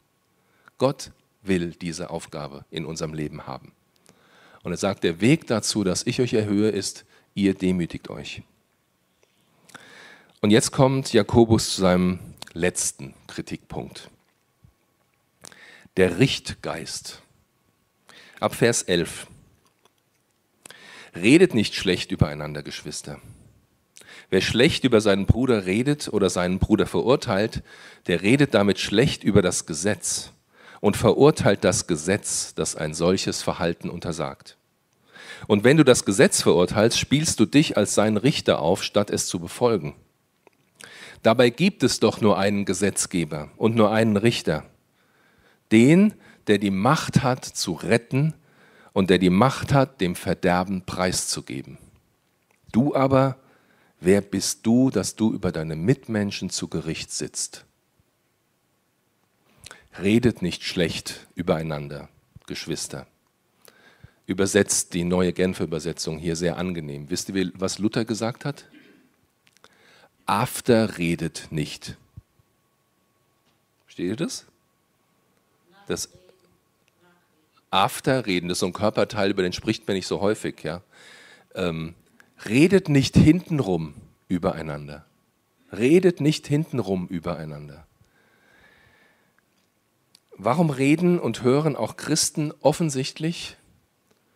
Gott 0.78 1.12
will 1.42 1.72
diese 1.72 2.10
Aufgabe 2.10 2.66
in 2.70 2.86
unserem 2.86 3.14
Leben 3.14 3.48
haben. 3.48 3.72
Und 4.64 4.72
er 4.72 4.78
sagt, 4.78 5.04
der 5.04 5.22
Weg 5.22 5.48
dazu, 5.48 5.84
dass 5.84 6.06
ich 6.06 6.22
euch 6.22 6.34
erhöhe, 6.34 6.70
ist, 6.70 7.06
ihr 7.34 7.54
demütigt 7.54 8.10
euch. 8.10 8.44
Und 10.42 10.52
jetzt 10.52 10.72
kommt 10.72 11.14
Jakobus 11.14 11.76
zu 11.76 11.82
seinem 11.82 12.20
letzten 12.54 13.14
Kritikpunkt. 13.28 14.10
Der 15.98 16.20
Richtgeist 16.20 17.22
ab 18.42 18.56
Vers 18.56 18.82
11. 18.82 19.28
Redet 21.16 21.54
nicht 21.54 21.76
schlecht 21.76 22.12
übereinander, 22.12 22.64
Geschwister. 22.64 23.20
Wer 24.30 24.42
schlecht 24.42 24.84
über 24.84 25.02
seinen 25.02 25.26
Bruder 25.26 25.66
redet 25.66 26.08
oder 26.08 26.30
seinen 26.30 26.58
Bruder 26.58 26.88
verurteilt, 26.88 27.64
der 28.08 28.22
redet 28.22 28.54
damit 28.54 28.80
schlecht 28.80 29.24
über 29.24 29.42
das 29.42 29.66
Gesetz 29.66 30.32
und 30.80 30.98
verurteilt 30.98 31.64
das 31.64 31.86
Gesetz, 31.86 32.56
das 32.56 32.76
ein 32.76 32.94
solches 32.94 33.44
Verhalten 33.44 33.90
untersagt. 33.90 34.58
Und 35.48 35.64
wenn 35.64 35.78
du 35.78 35.84
das 35.84 36.06
Gesetz 36.06 36.42
verurteilst, 36.42 36.98
spielst 36.98 37.40
du 37.40 37.46
dich 37.46 37.78
als 37.78 37.94
sein 37.94 38.18
Richter 38.18 38.60
auf, 38.60 38.84
statt 38.84 39.10
es 39.10 39.28
zu 39.28 39.40
befolgen. 39.40 39.96
Dabei 41.24 41.50
gibt 41.52 41.84
es 41.84 42.00
doch 42.00 42.22
nur 42.22 42.38
einen 42.40 42.66
Gesetzgeber 42.66 43.52
und 43.58 43.76
nur 43.76 43.92
einen 43.92 44.18
Richter. 44.18 44.66
Den, 45.72 46.14
der 46.48 46.58
die 46.58 46.72
Macht 46.72 47.24
hat 47.24 47.46
zu 47.46 47.74
retten 47.74 48.34
und 48.94 49.10
der 49.10 49.18
die 49.18 49.30
Macht 49.30 49.74
hat, 49.74 50.02
dem 50.02 50.16
Verderben 50.16 50.84
preiszugeben. 50.86 51.78
Du 52.72 52.96
aber, 52.96 53.38
wer 54.00 54.22
bist 54.22 54.66
du, 54.66 54.90
dass 54.90 55.16
du 55.16 55.34
über 55.34 55.52
deine 55.52 55.76
Mitmenschen 55.76 56.50
zu 56.50 56.68
Gericht 56.68 57.12
sitzt? 57.12 57.66
Redet 60.02 60.42
nicht 60.42 60.64
schlecht 60.64 61.28
übereinander, 61.36 62.10
Geschwister. 62.48 63.08
Übersetzt 64.26 64.94
die 64.94 65.04
neue 65.04 65.34
Genfer 65.34 65.66
Übersetzung 65.66 66.18
hier 66.18 66.38
sehr 66.38 66.58
angenehm. 66.58 67.10
Wisst 67.10 67.30
ihr, 67.30 67.52
was 67.56 67.80
Luther 67.80 68.06
gesagt 68.06 68.46
hat? 68.46 68.66
After 70.26 70.98
redet 70.98 71.48
nicht. 71.50 71.98
Versteht 73.86 74.08
ihr 74.08 74.16
das? 74.16 74.46
Das 75.88 76.08
After-Reden, 77.72 78.50
das 78.50 78.58
ist 78.58 78.60
so 78.60 78.66
ein 78.68 78.74
Körperteil, 78.74 79.32
über 79.32 79.44
den 79.44 79.54
spricht 79.54 79.88
man 79.88 79.96
nicht 79.96 80.08
so 80.08 80.22
häufig. 80.22 80.62
Ja? 80.64 80.82
Ähm, 81.56 81.96
redet 82.46 82.90
nicht 82.90 83.16
hintenrum 83.16 83.96
übereinander. 84.28 85.06
Redet 85.72 86.20
nicht 86.20 86.48
hintenrum 86.48 87.08
übereinander. 87.08 87.88
Warum 90.38 90.70
reden 90.70 91.20
und 91.20 91.44
hören 91.44 91.76
auch 91.76 91.96
Christen 91.96 92.52
offensichtlich 92.62 93.58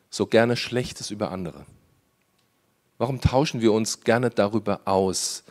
so 0.10 0.28
gerne 0.28 0.56
Schlechtes 0.56 1.12
über 1.12 1.32
andere? 1.32 1.66
Warum 2.98 3.20
tauschen 3.20 3.60
wir 3.60 3.74
uns 3.74 4.02
gerne 4.02 4.30
darüber 4.30 4.82
aus, 4.86 5.44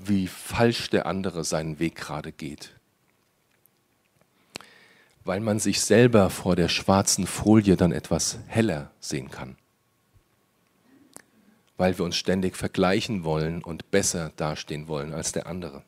wie 0.00 0.28
falsch 0.28 0.88
der 0.88 1.04
andere 1.04 1.44
seinen 1.44 1.78
Weg 1.78 1.96
gerade 1.96 2.32
geht? 2.32 2.77
Weil 5.28 5.40
man 5.40 5.58
sich 5.58 5.82
selber 5.82 6.30
vor 6.30 6.56
der 6.56 6.70
schwarzen 6.70 7.26
Folie 7.26 7.76
dann 7.76 7.92
etwas 7.92 8.38
heller 8.46 8.92
sehen 8.98 9.30
kann. 9.30 9.58
Weil 11.76 11.98
wir 11.98 12.06
uns 12.06 12.16
ständig 12.16 12.56
vergleichen 12.56 13.24
wollen 13.24 13.62
und 13.62 13.90
besser 13.90 14.32
dastehen 14.36 14.88
wollen 14.88 15.12
als 15.12 15.32
der 15.32 15.46
andere. 15.46 15.82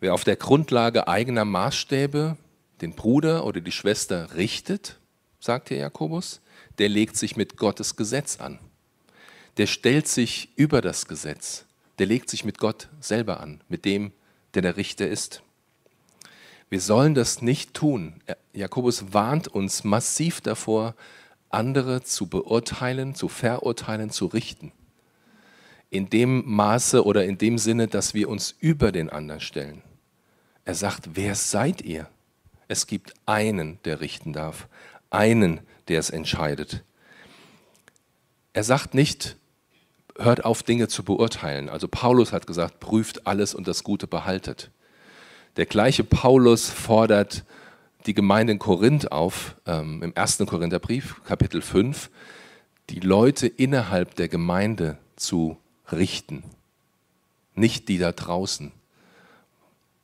Wer 0.00 0.12
auf 0.12 0.24
der 0.24 0.34
Grundlage 0.34 1.06
eigener 1.06 1.44
Maßstäbe 1.44 2.36
den 2.80 2.96
Bruder 2.96 3.46
oder 3.46 3.60
die 3.60 3.70
Schwester 3.70 4.34
richtet, 4.34 4.98
sagt 5.38 5.68
hier 5.68 5.78
Jakobus, 5.78 6.40
der 6.78 6.88
legt 6.88 7.16
sich 7.16 7.36
mit 7.36 7.56
Gottes 7.56 7.94
Gesetz 7.94 8.40
an. 8.40 8.58
Der 9.56 9.68
stellt 9.68 10.08
sich 10.08 10.48
über 10.56 10.80
das 10.80 11.06
Gesetz. 11.06 11.64
Der 12.00 12.06
legt 12.06 12.28
sich 12.28 12.44
mit 12.44 12.58
Gott 12.58 12.88
selber 12.98 13.38
an, 13.38 13.60
mit 13.68 13.84
dem, 13.84 14.10
der 14.54 14.62
der 14.62 14.76
Richter 14.76 15.06
ist. 15.06 15.44
Wir 16.70 16.80
sollen 16.80 17.14
das 17.14 17.42
nicht 17.42 17.74
tun. 17.74 18.22
Jakobus 18.52 19.12
warnt 19.12 19.48
uns 19.48 19.82
massiv 19.82 20.40
davor, 20.40 20.94
andere 21.50 22.02
zu 22.02 22.28
beurteilen, 22.28 23.16
zu 23.16 23.28
verurteilen, 23.28 24.10
zu 24.10 24.26
richten. 24.26 24.70
In 25.90 26.08
dem 26.08 26.44
Maße 26.46 27.04
oder 27.04 27.24
in 27.24 27.38
dem 27.38 27.58
Sinne, 27.58 27.88
dass 27.88 28.14
wir 28.14 28.28
uns 28.28 28.54
über 28.60 28.92
den 28.92 29.10
anderen 29.10 29.40
stellen. 29.40 29.82
Er 30.64 30.76
sagt, 30.76 31.10
wer 31.14 31.34
seid 31.34 31.82
ihr? 31.82 32.08
Es 32.68 32.86
gibt 32.86 33.14
einen, 33.26 33.80
der 33.84 34.00
richten 34.00 34.32
darf, 34.32 34.68
einen, 35.10 35.58
der 35.88 35.98
es 35.98 36.10
entscheidet. 36.10 36.84
Er 38.52 38.62
sagt 38.62 38.94
nicht, 38.94 39.36
hört 40.16 40.44
auf, 40.44 40.62
Dinge 40.62 40.86
zu 40.86 41.02
beurteilen. 41.02 41.68
Also 41.68 41.88
Paulus 41.88 42.32
hat 42.32 42.46
gesagt, 42.46 42.78
prüft 42.78 43.26
alles 43.26 43.56
und 43.56 43.66
das 43.66 43.82
Gute 43.82 44.06
behaltet. 44.06 44.70
Der 45.56 45.66
gleiche 45.66 46.04
Paulus 46.04 46.70
fordert 46.70 47.44
die 48.06 48.14
Gemeinde 48.14 48.52
in 48.52 48.58
Korinth 48.58 49.10
auf, 49.10 49.56
ähm, 49.66 50.02
im 50.02 50.14
ersten 50.14 50.46
Korintherbrief, 50.46 51.22
Kapitel 51.24 51.60
5, 51.60 52.08
die 52.88 53.00
Leute 53.00 53.46
innerhalb 53.46 54.14
der 54.14 54.28
Gemeinde 54.28 54.98
zu 55.16 55.56
richten, 55.90 56.44
nicht 57.54 57.88
die 57.88 57.98
da 57.98 58.12
draußen. 58.12 58.72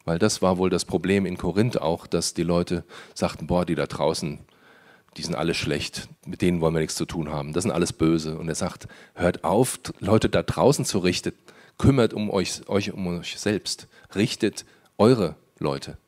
Weil 0.05 0.19
das 0.19 0.43
war 0.43 0.59
wohl 0.59 0.71
das 0.71 0.85
Problem 0.85 1.27
in 1.27 1.37
Korinth 1.37 1.81
auch, 1.81 2.07
dass 2.07 2.35
die 2.35 2.43
Leute 2.43 2.85
sagten, 3.15 3.47
boah, 3.47 3.65
die 3.65 3.75
da 3.75 3.87
draußen, 3.87 4.41
die 5.17 5.23
sind 5.23 5.35
alle 5.35 5.55
schlecht, 5.55 6.09
mit 6.27 6.43
denen 6.43 6.61
wollen 6.61 6.75
wir 6.75 6.81
nichts 6.81 6.97
zu 6.97 7.07
tun 7.07 7.31
haben, 7.31 7.53
das 7.53 7.63
sind 7.63 7.73
alles 7.73 7.93
böse. 7.93 8.37
Und 8.37 8.49
er 8.49 8.55
sagt, 8.57 8.89
hört 9.15 9.45
auf, 9.45 9.79
Leute 10.01 10.29
da 10.29 10.43
draußen 10.43 10.85
zu 10.85 10.99
richten, 10.99 11.33
kümmert 11.79 12.15
um 12.15 12.31
euch, 12.31 12.69
euch 12.69 12.93
um 12.93 13.07
euch 13.07 13.39
selbst, 13.39 13.89
richtet 14.15 14.65
eure 14.99 15.37
Leute. 15.59 15.99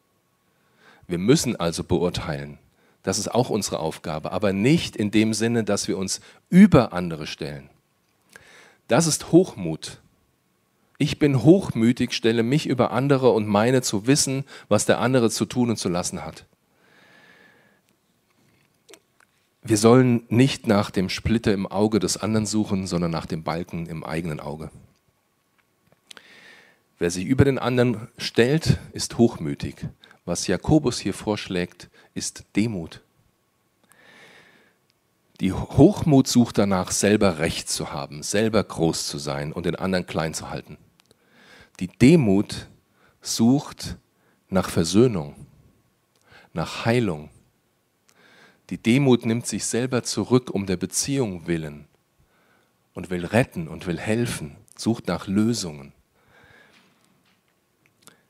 Wir 1.07 1.19
müssen 1.19 1.57
also 1.57 1.85
beurteilen. 1.85 2.59
Das 3.03 3.19
ist 3.19 3.35
auch 3.35 3.49
unsere 3.49 3.79
Aufgabe, 3.79 4.33
aber 4.33 4.53
nicht 4.53 4.97
in 4.97 5.11
dem 5.11 5.33
Sinne, 5.33 5.65
dass 5.65 5.89
wir 5.89 5.97
uns 5.97 6.21
über 6.51 6.93
andere 6.93 7.27
stellen. 7.27 7.71
Das 8.89 9.07
ist 9.07 9.33
Hochmut. 9.33 10.01
Ich 10.99 11.19
bin 11.19 11.43
hochmütig, 11.45 12.13
stelle 12.13 12.43
mich 12.43 12.67
über 12.67 12.91
andere 12.91 13.31
und 13.31 13.47
meine 13.47 13.83
zu 13.83 14.07
wissen, 14.07 14.45
was 14.69 14.85
der 14.85 14.99
andere 14.99 15.31
zu 15.31 15.45
tun 15.45 15.71
und 15.71 15.77
zu 15.77 15.89
lassen 15.89 16.25
hat. 16.25 16.45
Wir 19.63 19.77
sollen 19.77 20.25
nicht 20.29 20.67
nach 20.67 20.91
dem 20.91 21.09
Splitter 21.09 21.53
im 21.53 21.67
Auge 21.67 22.01
des 22.01 22.17
anderen 22.17 22.47
suchen, 22.47 22.87
sondern 22.87 23.11
nach 23.11 23.27
dem 23.27 23.45
Balken 23.45 23.87
im 23.87 24.03
eigenen 24.03 24.41
Auge. 24.41 24.71
Wer 26.99 27.11
sich 27.11 27.27
über 27.27 27.45
den 27.45 27.59
anderen 27.59 28.09
stellt, 28.19 28.79
ist 28.93 29.19
hochmütig. 29.19 29.87
Was 30.25 30.47
Jakobus 30.47 30.99
hier 30.99 31.15
vorschlägt, 31.15 31.89
ist 32.15 32.45
Demut. 32.57 33.03
Die 35.41 35.53
Hochmut 35.53 36.27
sucht 36.27 36.59
danach, 36.59 36.91
selber 36.91 37.39
Recht 37.39 37.71
zu 37.71 37.93
haben, 37.93 38.25
selber 38.25 38.65
groß 38.65 39.07
zu 39.07 39.19
sein 39.19 39.53
und 39.53 39.67
den 39.67 39.77
anderen 39.77 40.07
klein 40.07 40.35
zu 40.35 40.51
halten. 40.51 40.77
Die 41.79 41.87
Demut 41.87 42.67
sucht 43.21 43.97
nach 44.49 44.69
Versöhnung, 44.69 45.47
nach 46.53 46.85
Heilung. 46.85 47.31
Die 48.71 48.83
Demut 48.83 49.25
nimmt 49.25 49.47
sich 49.47 49.65
selber 49.65 50.03
zurück 50.03 50.51
um 50.51 50.67
der 50.67 50.77
Beziehung 50.77 51.47
willen 51.47 51.87
und 52.95 53.11
will 53.11 53.25
retten 53.25 53.69
und 53.69 53.87
will 53.87 54.01
helfen, 54.01 54.57
sucht 54.77 55.07
nach 55.07 55.29
Lösungen. 55.29 55.93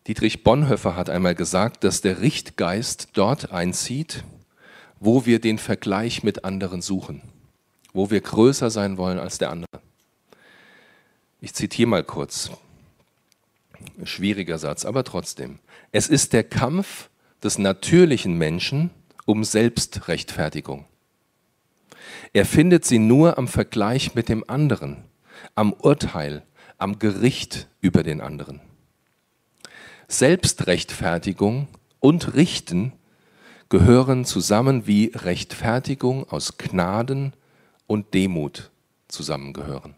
Dietrich 0.09 0.43
Bonhoeffer 0.43 0.97
hat 0.97 1.11
einmal 1.11 1.35
gesagt, 1.35 1.85
dass 1.85 2.01
der 2.01 2.23
Richtgeist 2.23 3.09
dort 3.13 3.53
einzieht, 3.53 4.25
wo 5.01 5.27
wir 5.27 5.39
den 5.39 5.59
Vergleich 5.59 6.23
mit 6.23 6.47
anderen 6.47 6.81
suchen, 6.81 7.21
wo 7.93 8.11
wir 8.11 8.23
größer 8.23 8.71
sein 8.71 8.97
wollen 8.97 9.19
als 9.19 9.37
der 9.37 9.51
andere. 9.51 9.83
Ich 11.43 11.53
zitiere 11.53 11.91
mal 11.91 12.05
kurz. 12.05 12.51
Schwieriger 14.03 14.57
Satz, 14.57 14.87
aber 14.87 15.05
trotzdem. 15.05 15.59
Es 15.93 16.09
ist 16.09 16.33
der 16.33 16.43
Kampf 16.43 17.11
des 17.43 17.59
natürlichen 17.59 18.39
Menschen 18.39 18.89
um 19.27 19.45
Selbstrechtfertigung. 19.45 20.87
Er 22.33 22.47
findet 22.47 22.87
sie 22.87 22.99
nur 22.99 23.37
am 23.37 23.47
Vergleich 23.47 24.15
mit 24.15 24.31
dem 24.31 24.43
anderen, 24.49 25.05
am 25.55 25.75
Urteil, 25.75 26.45
am 26.79 26.99
Gericht 26.99 27.69
über 27.83 28.03
den 28.03 28.23
anderen. 28.23 28.63
Selbstrechtfertigung 30.11 31.69
und 32.01 32.35
Richten 32.35 32.95
gehören 33.69 34.25
zusammen 34.25 34.87
wie 34.87 35.13
Rechtfertigung 35.15 36.27
aus 36.31 36.57
Gnaden 36.57 37.35
und 37.87 38.15
Demut 38.15 38.71
zusammengehören. 39.09 39.95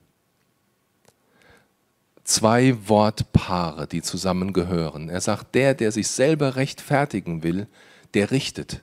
Zwei 2.24 2.76
Wortpaare, 2.88 3.86
die 3.86 4.02
zusammengehören. 4.02 5.08
Er 5.08 5.20
sagt, 5.20 5.54
der, 5.54 5.74
der 5.74 5.92
sich 5.92 6.08
selber 6.08 6.56
rechtfertigen 6.56 7.44
will, 7.44 7.68
der 8.14 8.32
richtet. 8.32 8.82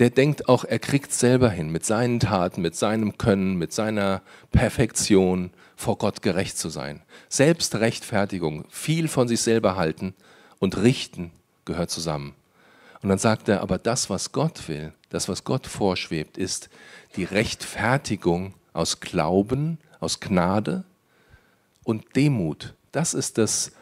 Der 0.00 0.10
denkt 0.10 0.48
auch, 0.48 0.64
er 0.64 0.80
kriegt 0.80 1.12
selber 1.12 1.50
hin, 1.50 1.70
mit 1.70 1.86
seinen 1.86 2.18
Taten, 2.18 2.60
mit 2.60 2.74
seinem 2.74 3.18
Können, 3.18 3.56
mit 3.56 3.72
seiner 3.72 4.22
Perfektion 4.50 5.50
vor 5.76 5.96
Gott 5.98 6.22
gerecht 6.22 6.58
zu 6.58 6.70
sein. 6.70 7.02
Selbstrechtfertigung, 7.28 8.64
viel 8.68 9.06
von 9.06 9.28
sich 9.28 9.42
selber 9.42 9.76
halten 9.76 10.14
und 10.60 10.76
richten 10.76 11.32
gehört 11.64 11.90
zusammen. 11.90 12.34
Und 13.02 13.08
dann 13.08 13.18
sagt 13.18 13.48
er, 13.48 13.62
aber 13.62 13.78
das, 13.78 14.10
was 14.10 14.30
Gott 14.30 14.68
will, 14.68 14.92
das, 15.08 15.28
was 15.28 15.42
Gott 15.42 15.66
vorschwebt, 15.66 16.38
ist 16.38 16.68
die 17.16 17.24
Rechtfertigung 17.24 18.54
aus 18.72 19.00
Glauben, 19.00 19.78
aus 19.98 20.20
Gnade 20.20 20.84
und 21.82 22.14
Demut. 22.14 22.74
Das 22.92 23.14
ist 23.14 23.38
das 23.38 23.72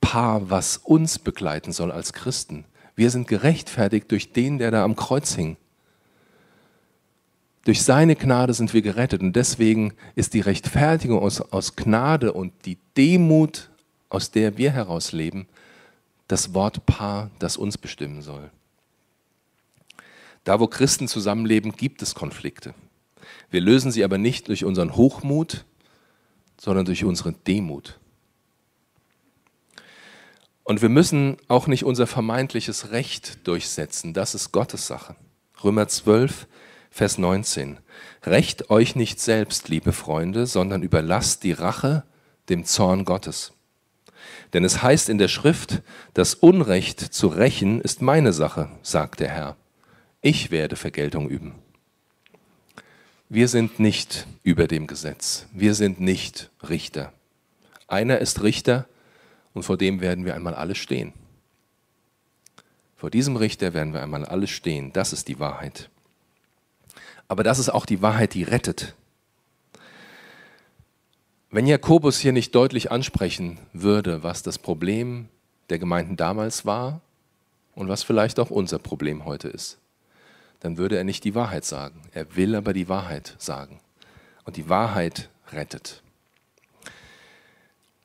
Paar, 0.00 0.50
was 0.50 0.76
uns 0.76 1.18
begleiten 1.18 1.72
soll 1.72 1.90
als 1.90 2.12
Christen. 2.12 2.64
Wir 2.94 3.10
sind 3.10 3.28
gerechtfertigt 3.28 4.10
durch 4.10 4.32
den, 4.32 4.58
der 4.58 4.70
da 4.70 4.84
am 4.84 4.96
Kreuz 4.96 5.34
hing. 5.34 5.56
Durch 7.64 7.82
seine 7.82 8.16
Gnade 8.16 8.54
sind 8.54 8.72
wir 8.74 8.82
gerettet 8.82 9.20
und 9.20 9.34
deswegen 9.34 9.92
ist 10.14 10.34
die 10.34 10.40
Rechtfertigung 10.40 11.20
aus, 11.20 11.40
aus 11.40 11.76
Gnade 11.76 12.32
und 12.32 12.52
die 12.64 12.78
Demut, 12.96 13.70
aus 14.08 14.30
der 14.30 14.56
wir 14.56 14.70
herausleben, 14.72 15.46
das 16.28 16.54
Wortpaar, 16.54 17.30
das 17.38 17.56
uns 17.56 17.78
bestimmen 17.78 18.22
soll. 18.22 18.50
Da, 20.44 20.60
wo 20.60 20.66
Christen 20.66 21.08
zusammenleben, 21.08 21.72
gibt 21.72 22.00
es 22.02 22.14
Konflikte. 22.14 22.74
Wir 23.50 23.60
lösen 23.60 23.90
sie 23.90 24.04
aber 24.04 24.18
nicht 24.18 24.48
durch 24.48 24.64
unseren 24.64 24.94
Hochmut, 24.94 25.64
sondern 26.58 26.84
durch 26.84 27.04
unsere 27.04 27.32
Demut. 27.32 27.98
Und 30.64 30.82
wir 30.82 30.90
müssen 30.90 31.38
auch 31.48 31.66
nicht 31.66 31.84
unser 31.84 32.06
vermeintliches 32.06 32.90
Recht 32.90 33.46
durchsetzen. 33.46 34.12
Das 34.12 34.34
ist 34.34 34.52
Gottes 34.52 34.86
Sache. 34.86 35.16
Römer 35.64 35.88
12, 35.88 36.46
Vers 36.90 37.16
19. 37.16 37.78
Recht 38.24 38.70
euch 38.70 38.94
nicht 38.94 39.20
selbst, 39.20 39.68
liebe 39.68 39.92
Freunde, 39.92 40.46
sondern 40.46 40.82
überlasst 40.82 41.42
die 41.42 41.52
Rache 41.52 42.04
dem 42.48 42.64
Zorn 42.64 43.04
Gottes. 43.04 43.52
Denn 44.52 44.64
es 44.64 44.82
heißt 44.82 45.08
in 45.08 45.18
der 45.18 45.28
Schrift, 45.28 45.82
das 46.14 46.34
Unrecht 46.34 47.00
zu 47.00 47.28
rächen 47.28 47.80
ist 47.80 48.02
meine 48.02 48.32
Sache, 48.32 48.70
sagt 48.82 49.20
der 49.20 49.28
Herr 49.28 49.56
ich 50.20 50.50
werde 50.50 50.76
Vergeltung 50.76 51.28
üben. 51.28 51.54
Wir 53.28 53.48
sind 53.48 53.78
nicht 53.78 54.26
über 54.42 54.66
dem 54.66 54.86
Gesetz. 54.86 55.46
Wir 55.52 55.74
sind 55.74 56.00
nicht 56.00 56.50
Richter. 56.68 57.12
Einer 57.86 58.18
ist 58.18 58.42
Richter 58.42 58.86
und 59.54 59.62
vor 59.62 59.76
dem 59.76 60.00
werden 60.00 60.24
wir 60.24 60.34
einmal 60.34 60.54
alle 60.54 60.74
stehen. 60.74 61.12
Vor 62.96 63.10
diesem 63.10 63.36
Richter 63.36 63.74
werden 63.74 63.92
wir 63.92 64.02
einmal 64.02 64.24
alle 64.24 64.48
stehen. 64.48 64.92
Das 64.92 65.12
ist 65.12 65.28
die 65.28 65.38
Wahrheit. 65.38 65.88
Aber 67.28 67.44
das 67.44 67.58
ist 67.58 67.68
auch 67.68 67.86
die 67.86 68.02
Wahrheit, 68.02 68.34
die 68.34 68.42
rettet. 68.42 68.94
Wenn 71.50 71.66
Jakobus 71.66 72.18
hier 72.18 72.32
nicht 72.32 72.54
deutlich 72.54 72.90
ansprechen 72.90 73.58
würde, 73.72 74.22
was 74.22 74.42
das 74.42 74.58
Problem 74.58 75.30
der 75.70 75.78
Gemeinden 75.78 76.16
damals 76.16 76.66
war 76.66 77.00
und 77.74 77.88
was 77.88 78.02
vielleicht 78.02 78.38
auch 78.38 78.50
unser 78.50 78.78
Problem 78.78 79.24
heute 79.24 79.48
ist, 79.48 79.78
dann 80.60 80.76
würde 80.76 80.98
er 80.98 81.04
nicht 81.04 81.24
die 81.24 81.34
Wahrheit 81.34 81.64
sagen. 81.64 82.02
Er 82.12 82.36
will 82.36 82.54
aber 82.54 82.74
die 82.74 82.90
Wahrheit 82.90 83.34
sagen. 83.38 83.80
Und 84.44 84.56
die 84.56 84.68
Wahrheit 84.68 85.30
rettet. 85.50 86.02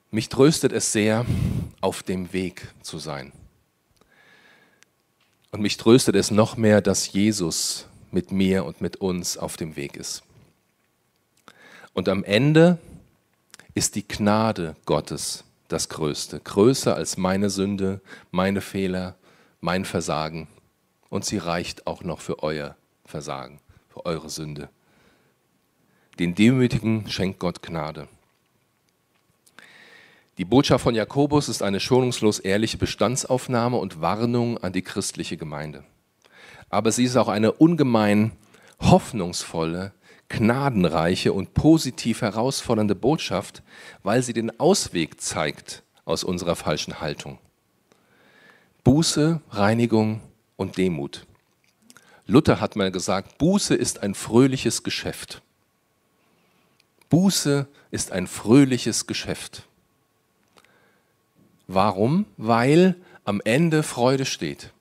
Mich 0.10 0.30
tröstet 0.30 0.72
es 0.72 0.94
sehr, 0.94 1.26
auf 1.82 2.02
dem 2.02 2.32
Weg 2.32 2.70
zu 2.82 2.98
sein. 2.98 3.34
Und 5.52 5.62
mich 5.62 5.76
tröstet 5.76 6.16
es 6.16 6.32
noch 6.32 6.56
mehr, 6.56 6.80
dass 6.80 7.12
Jesus 7.12 7.88
mit 8.12 8.32
mir 8.32 8.64
und 8.64 8.80
mit 8.80 8.98
uns 8.98 9.38
auf 9.38 9.58
dem 9.58 9.76
Weg 9.76 9.98
ist. 9.98 10.24
Und 11.94 12.08
am 12.08 12.24
Ende 12.24 12.78
ist 13.74 13.96
die 13.96 14.08
Gnade 14.08 14.76
Gottes 14.86 15.44
das 15.68 15.90
Größte, 15.90 16.40
größer 16.40 16.96
als 16.96 17.18
meine 17.18 17.50
Sünde, 17.50 18.02
meine 18.32 18.62
Fehler, 18.62 19.16
mein 19.62 19.86
Versagen 19.86 20.48
und 21.10 21.26
sie 21.26 21.38
reicht 21.38 21.88
auch 21.88 22.04
noch 22.04 22.22
für 22.22 22.44
euer 22.44 22.76
Versagen, 23.06 23.60
für 23.90 24.06
eure 24.06 24.30
Sünde. 24.30 24.70
Den 26.20 26.36
Demütigen 26.36 27.10
schenkt 27.10 27.40
Gott 27.40 27.64
Gnade. 27.64 28.08
Die 30.38 30.46
Botschaft 30.46 30.84
von 30.84 30.96
Jakobus 30.96 31.50
ist 31.50 31.62
eine 31.62 31.80
schonungslos 31.80 32.40
ehrliche 32.40 32.78
Bestandsaufnahme 32.78 33.78
und 33.78 34.02
Warnung 34.02 34.58
an 34.58 34.74
die 34.74 34.82
christliche 34.82 35.38
Gemeinde. 35.38 35.84
Aber 36.70 36.92
sie 36.92 37.04
ist 37.04 37.18
auch 37.18 37.28
eine 37.28 37.52
ungemein 37.52 38.32
hoffnungsvolle, 38.80 39.92
gnadenreiche 40.30 41.34
und 41.34 41.54
positiv 41.54 42.22
herausfordernde 42.22 42.96
Botschaft, 42.96 43.64
weil 44.04 44.24
sie 44.24 44.34
den 44.34 44.60
Ausweg 44.60 45.22
zeigt 45.22 45.84
aus 46.06 46.24
unserer 46.24 46.56
falschen 46.56 47.02
Haltung. 47.02 47.40
Buße, 48.84 49.42
Reinigung 49.52 50.22
und 50.58 50.78
Demut. 50.78 51.26
Luther 52.26 52.60
hat 52.60 52.76
mal 52.76 52.92
gesagt, 52.92 53.38
Buße 53.38 53.76
ist 53.76 54.02
ein 54.02 54.16
fröhliches 54.16 54.84
Geschäft. 54.84 55.42
Buße 57.10 57.68
ist 57.92 58.12
ein 58.12 58.28
fröhliches 58.28 59.08
Geschäft. 59.08 59.68
Warum? 61.68 62.26
Weil 62.38 62.96
am 63.24 63.42
Ende 63.44 63.84
Freude 63.84 64.26
steht. 64.26 64.74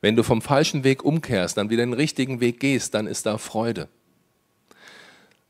Wenn 0.00 0.16
du 0.16 0.22
vom 0.22 0.42
falschen 0.42 0.84
Weg 0.84 1.02
umkehrst, 1.02 1.56
dann 1.56 1.70
wieder 1.70 1.84
den 1.84 1.94
richtigen 1.94 2.40
Weg 2.40 2.60
gehst, 2.60 2.92
dann 2.94 3.06
ist 3.06 3.24
da 3.24 3.38
Freude. 3.38 3.88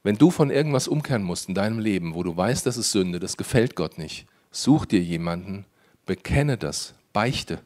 Wenn 0.05 0.19
du 0.19 0.31
von 0.31 0.51
irgendwas 0.51 0.87
umkehren 0.87 1.23
musst 1.23 1.49
in 1.49 1.55
deinem 1.55 1.79
Leben, 1.79 2.14
wo 2.14 2.23
du 2.23 2.37
weißt, 2.37 2.67
das 2.67 2.77
ist 2.77 2.93
Sünde, 2.93 3.19
das 3.19 3.38
gefällt 3.38 3.75
Gott 3.75 3.99
nicht, 3.99 4.27
such 4.53 4.85
dir 4.85 5.01
jemanden, 5.01 5.64
bekenne 6.05 6.59
das, 6.59 6.95
beichte. 7.14 7.61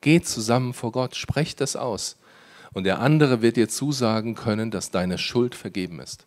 Geht 0.00 0.28
zusammen 0.28 0.72
vor 0.72 0.92
Gott, 0.92 1.16
sprecht 1.16 1.60
das 1.60 1.74
aus. 1.74 2.16
Und 2.72 2.84
der 2.84 3.00
andere 3.00 3.42
wird 3.42 3.56
dir 3.56 3.68
zusagen 3.68 4.36
können, 4.36 4.70
dass 4.70 4.92
deine 4.92 5.18
Schuld 5.18 5.56
vergeben 5.56 5.98
ist. 5.98 6.26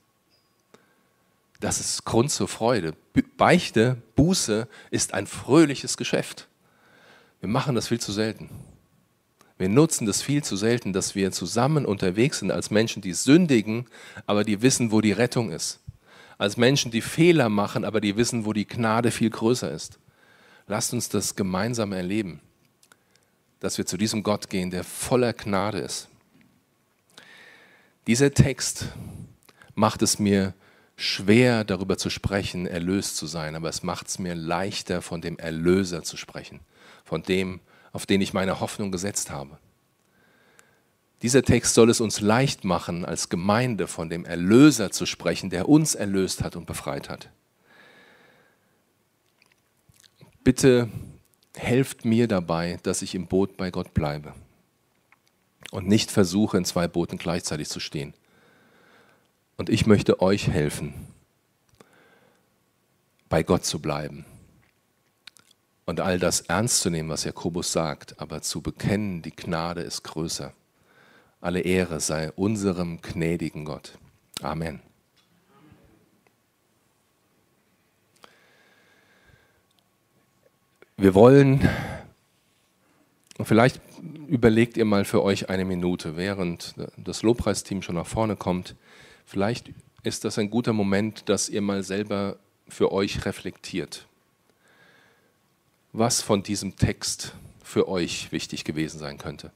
Das 1.61 1.79
ist 1.79 2.03
Grund 2.03 2.29
zur 2.31 2.49
Freude. 2.49 2.93
Beichte, 3.37 3.97
Buße 4.15 4.67
ist 4.91 5.13
ein 5.13 5.27
fröhliches 5.27 5.95
Geschäft. 5.95 6.47
Wir 7.39 7.49
machen 7.49 7.75
das 7.75 7.87
viel 7.87 8.01
zu 8.01 8.11
selten. 8.11 8.49
Wir 9.59 9.69
nutzen 9.69 10.07
das 10.07 10.23
viel 10.23 10.43
zu 10.43 10.55
selten, 10.55 10.91
dass 10.91 11.13
wir 11.13 11.31
zusammen 11.31 11.85
unterwegs 11.85 12.39
sind 12.39 12.49
als 12.49 12.71
Menschen, 12.71 13.03
die 13.03 13.13
sündigen, 13.13 13.85
aber 14.25 14.43
die 14.43 14.63
wissen, 14.63 14.91
wo 14.91 15.01
die 15.01 15.11
Rettung 15.11 15.51
ist. 15.51 15.81
Als 16.39 16.57
Menschen, 16.57 16.89
die 16.89 17.01
Fehler 17.01 17.49
machen, 17.49 17.85
aber 17.85 18.01
die 18.01 18.17
wissen, 18.17 18.45
wo 18.45 18.53
die 18.53 18.65
Gnade 18.65 19.11
viel 19.11 19.29
größer 19.29 19.71
ist. 19.71 19.99
Lasst 20.65 20.93
uns 20.93 21.09
das 21.09 21.35
gemeinsam 21.35 21.91
erleben 21.91 22.41
dass 23.59 23.77
wir 23.77 23.85
zu 23.85 23.97
diesem 23.97 24.23
Gott 24.23 24.49
gehen, 24.49 24.71
der 24.71 24.83
voller 24.83 25.33
Gnade 25.33 25.79
ist. 25.79 26.07
Dieser 28.07 28.33
Text 28.33 28.87
macht 29.75 30.01
es 30.01 30.17
mir 30.19 30.53
schwer, 30.95 31.63
darüber 31.63 31.97
zu 31.97 32.09
sprechen, 32.09 32.65
erlöst 32.65 33.17
zu 33.17 33.27
sein, 33.27 33.55
aber 33.55 33.69
es 33.69 33.83
macht 33.83 34.07
es 34.07 34.19
mir 34.19 34.35
leichter, 34.35 35.01
von 35.01 35.21
dem 35.21 35.37
Erlöser 35.37 36.03
zu 36.03 36.17
sprechen, 36.17 36.61
von 37.05 37.23
dem, 37.23 37.59
auf 37.91 38.05
den 38.05 38.21
ich 38.21 38.33
meine 38.33 38.59
Hoffnung 38.59 38.91
gesetzt 38.91 39.31
habe. 39.31 39.57
Dieser 41.21 41.43
Text 41.43 41.73
soll 41.73 41.89
es 41.89 41.99
uns 41.99 42.21
leicht 42.21 42.63
machen, 42.63 43.03
als 43.03 43.29
Gemeinde 43.29 43.87
von 43.87 44.09
dem 44.09 44.23
Erlöser 44.23 44.91
zu 44.91 45.05
sprechen, 45.05 45.49
der 45.49 45.67
uns 45.67 45.95
erlöst 45.95 46.43
hat 46.43 46.55
und 46.55 46.65
befreit 46.65 47.09
hat. 47.09 47.29
Bitte 50.43 50.87
helft 51.55 52.05
mir 52.05 52.27
dabei, 52.27 52.79
dass 52.83 53.01
ich 53.01 53.15
im 53.15 53.27
Boot 53.27 53.57
bei 53.57 53.69
Gott 53.69 53.93
bleibe 53.93 54.33
und 55.71 55.87
nicht 55.87 56.09
versuche, 56.09 56.57
in 56.57 56.63
zwei 56.63 56.87
Booten 56.87 57.17
gleichzeitig 57.17 57.67
zu 57.67 57.81
stehen. 57.81 58.13
Und 59.57 59.69
ich 59.69 59.85
möchte 59.85 60.21
euch 60.21 60.47
helfen, 60.47 60.93
bei 63.27 63.43
Gott 63.43 63.65
zu 63.65 63.79
bleiben 63.79 64.25
und 65.89 66.01
all 66.01 66.19
das 66.19 66.41
ernst 66.41 66.81
zu 66.81 66.91
nehmen, 66.91 67.09
was 67.09 67.23
Jakobus 67.23 67.71
sagt, 67.71 68.21
aber 68.21 68.43
zu 68.43 68.61
bekennen, 68.61 69.23
die 69.23 69.35
Gnade 69.35 69.81
ist 69.81 70.03
größer. 70.03 70.53
Alle 71.41 71.61
Ehre 71.61 71.99
sei 71.99 72.31
unserem 72.33 73.01
gnädigen 73.01 73.65
Gott. 73.65 73.97
Amen. 74.43 74.81
Wir 80.95 81.15
wollen, 81.15 81.67
vielleicht 83.41 83.81
überlegt 84.27 84.77
ihr 84.77 84.85
mal 84.85 85.05
für 85.05 85.23
euch 85.23 85.49
eine 85.49 85.65
Minute, 85.65 86.15
während 86.15 86.75
das 86.97 87.23
Lobpreisteam 87.23 87.81
schon 87.81 87.95
nach 87.95 88.05
vorne 88.05 88.35
kommt, 88.35 88.75
vielleicht 89.25 89.71
ist 90.03 90.23
das 90.23 90.37
ein 90.37 90.51
guter 90.51 90.73
Moment, 90.73 91.29
dass 91.29 91.49
ihr 91.49 91.61
mal 91.61 91.81
selber 91.81 92.37
für 92.67 92.91
euch 92.91 93.25
reflektiert, 93.25 94.05
was 95.93 96.21
von 96.21 96.43
diesem 96.43 96.75
Text 96.75 97.33
für 97.63 97.87
euch 97.87 98.31
wichtig 98.31 98.63
gewesen 98.63 98.99
sein 98.99 99.17
könnte, 99.17 99.51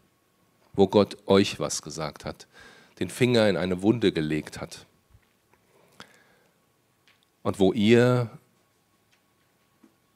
wo 0.74 0.88
Gott 0.88 1.18
euch 1.28 1.60
was 1.60 1.82
gesagt 1.82 2.26
hat, 2.26 2.48
den 3.00 3.10
Finger 3.10 3.50
in 3.50 3.58
eine 3.58 3.82
Wunde 3.82 4.12
gelegt 4.12 4.62
hat 4.62 4.86
und 7.44 7.60
wo 7.60 7.74
ihr 7.74 8.30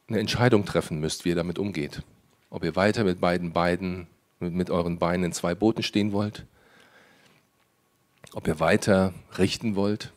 eine 0.08 0.20
Entscheidung 0.20 0.66
treffen 0.66 1.00
müsst, 1.00 1.26
wie 1.26 1.30
ihr 1.30 1.36
damit 1.36 1.60
umgeht. 1.60 2.02
Ob 2.50 2.64
ihr 2.64 2.76
weiter 2.76 3.04
mit 3.04 3.20
beiden 3.20 3.52
Beinen, 3.52 4.08
mit 4.40 4.70
euren 4.70 5.00
Beinen 5.00 5.26
in 5.26 5.34
zwei 5.34 5.54
Booten 5.54 5.84
stehen 5.84 6.14
wollt, 6.14 6.46
ob 8.34 8.48
ihr 8.48 8.60
weiter 8.60 9.14
richten 9.38 9.76
wollt, 9.76 10.14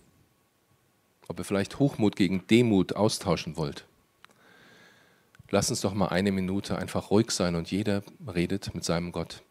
ob 1.29 1.39
ihr 1.39 1.45
vielleicht 1.45 1.79
Hochmut 1.79 2.17
gegen 2.17 2.47
Demut 2.47 2.95
austauschen 2.95 3.57
wollt. 3.57 3.85
Lasst 5.51 5.71
uns 5.71 5.81
doch 5.81 5.95
mal 5.95 6.09
eine 6.09 6.31
Minute 6.31 6.79
einfach 6.79 7.11
ruhig 7.11 7.33
sein 7.33 7.57
und 7.57 7.71
jeder 7.71 8.03
redet 8.27 8.75
mit 8.75 8.85
seinem 8.85 9.11
Gott. 9.11 9.43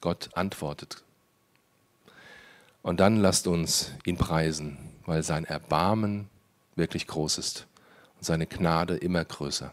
Gott 0.00 0.30
antwortet. 0.34 1.04
Und 2.82 2.98
dann 2.98 3.16
lasst 3.16 3.46
uns 3.46 3.92
ihn 4.04 4.16
preisen, 4.16 4.76
weil 5.06 5.22
sein 5.22 5.44
Erbarmen 5.44 6.28
wirklich 6.74 7.06
groß 7.06 7.38
ist 7.38 7.68
und 8.16 8.24
seine 8.24 8.48
Gnade 8.48 8.96
immer 8.96 9.24
größer. 9.24 9.72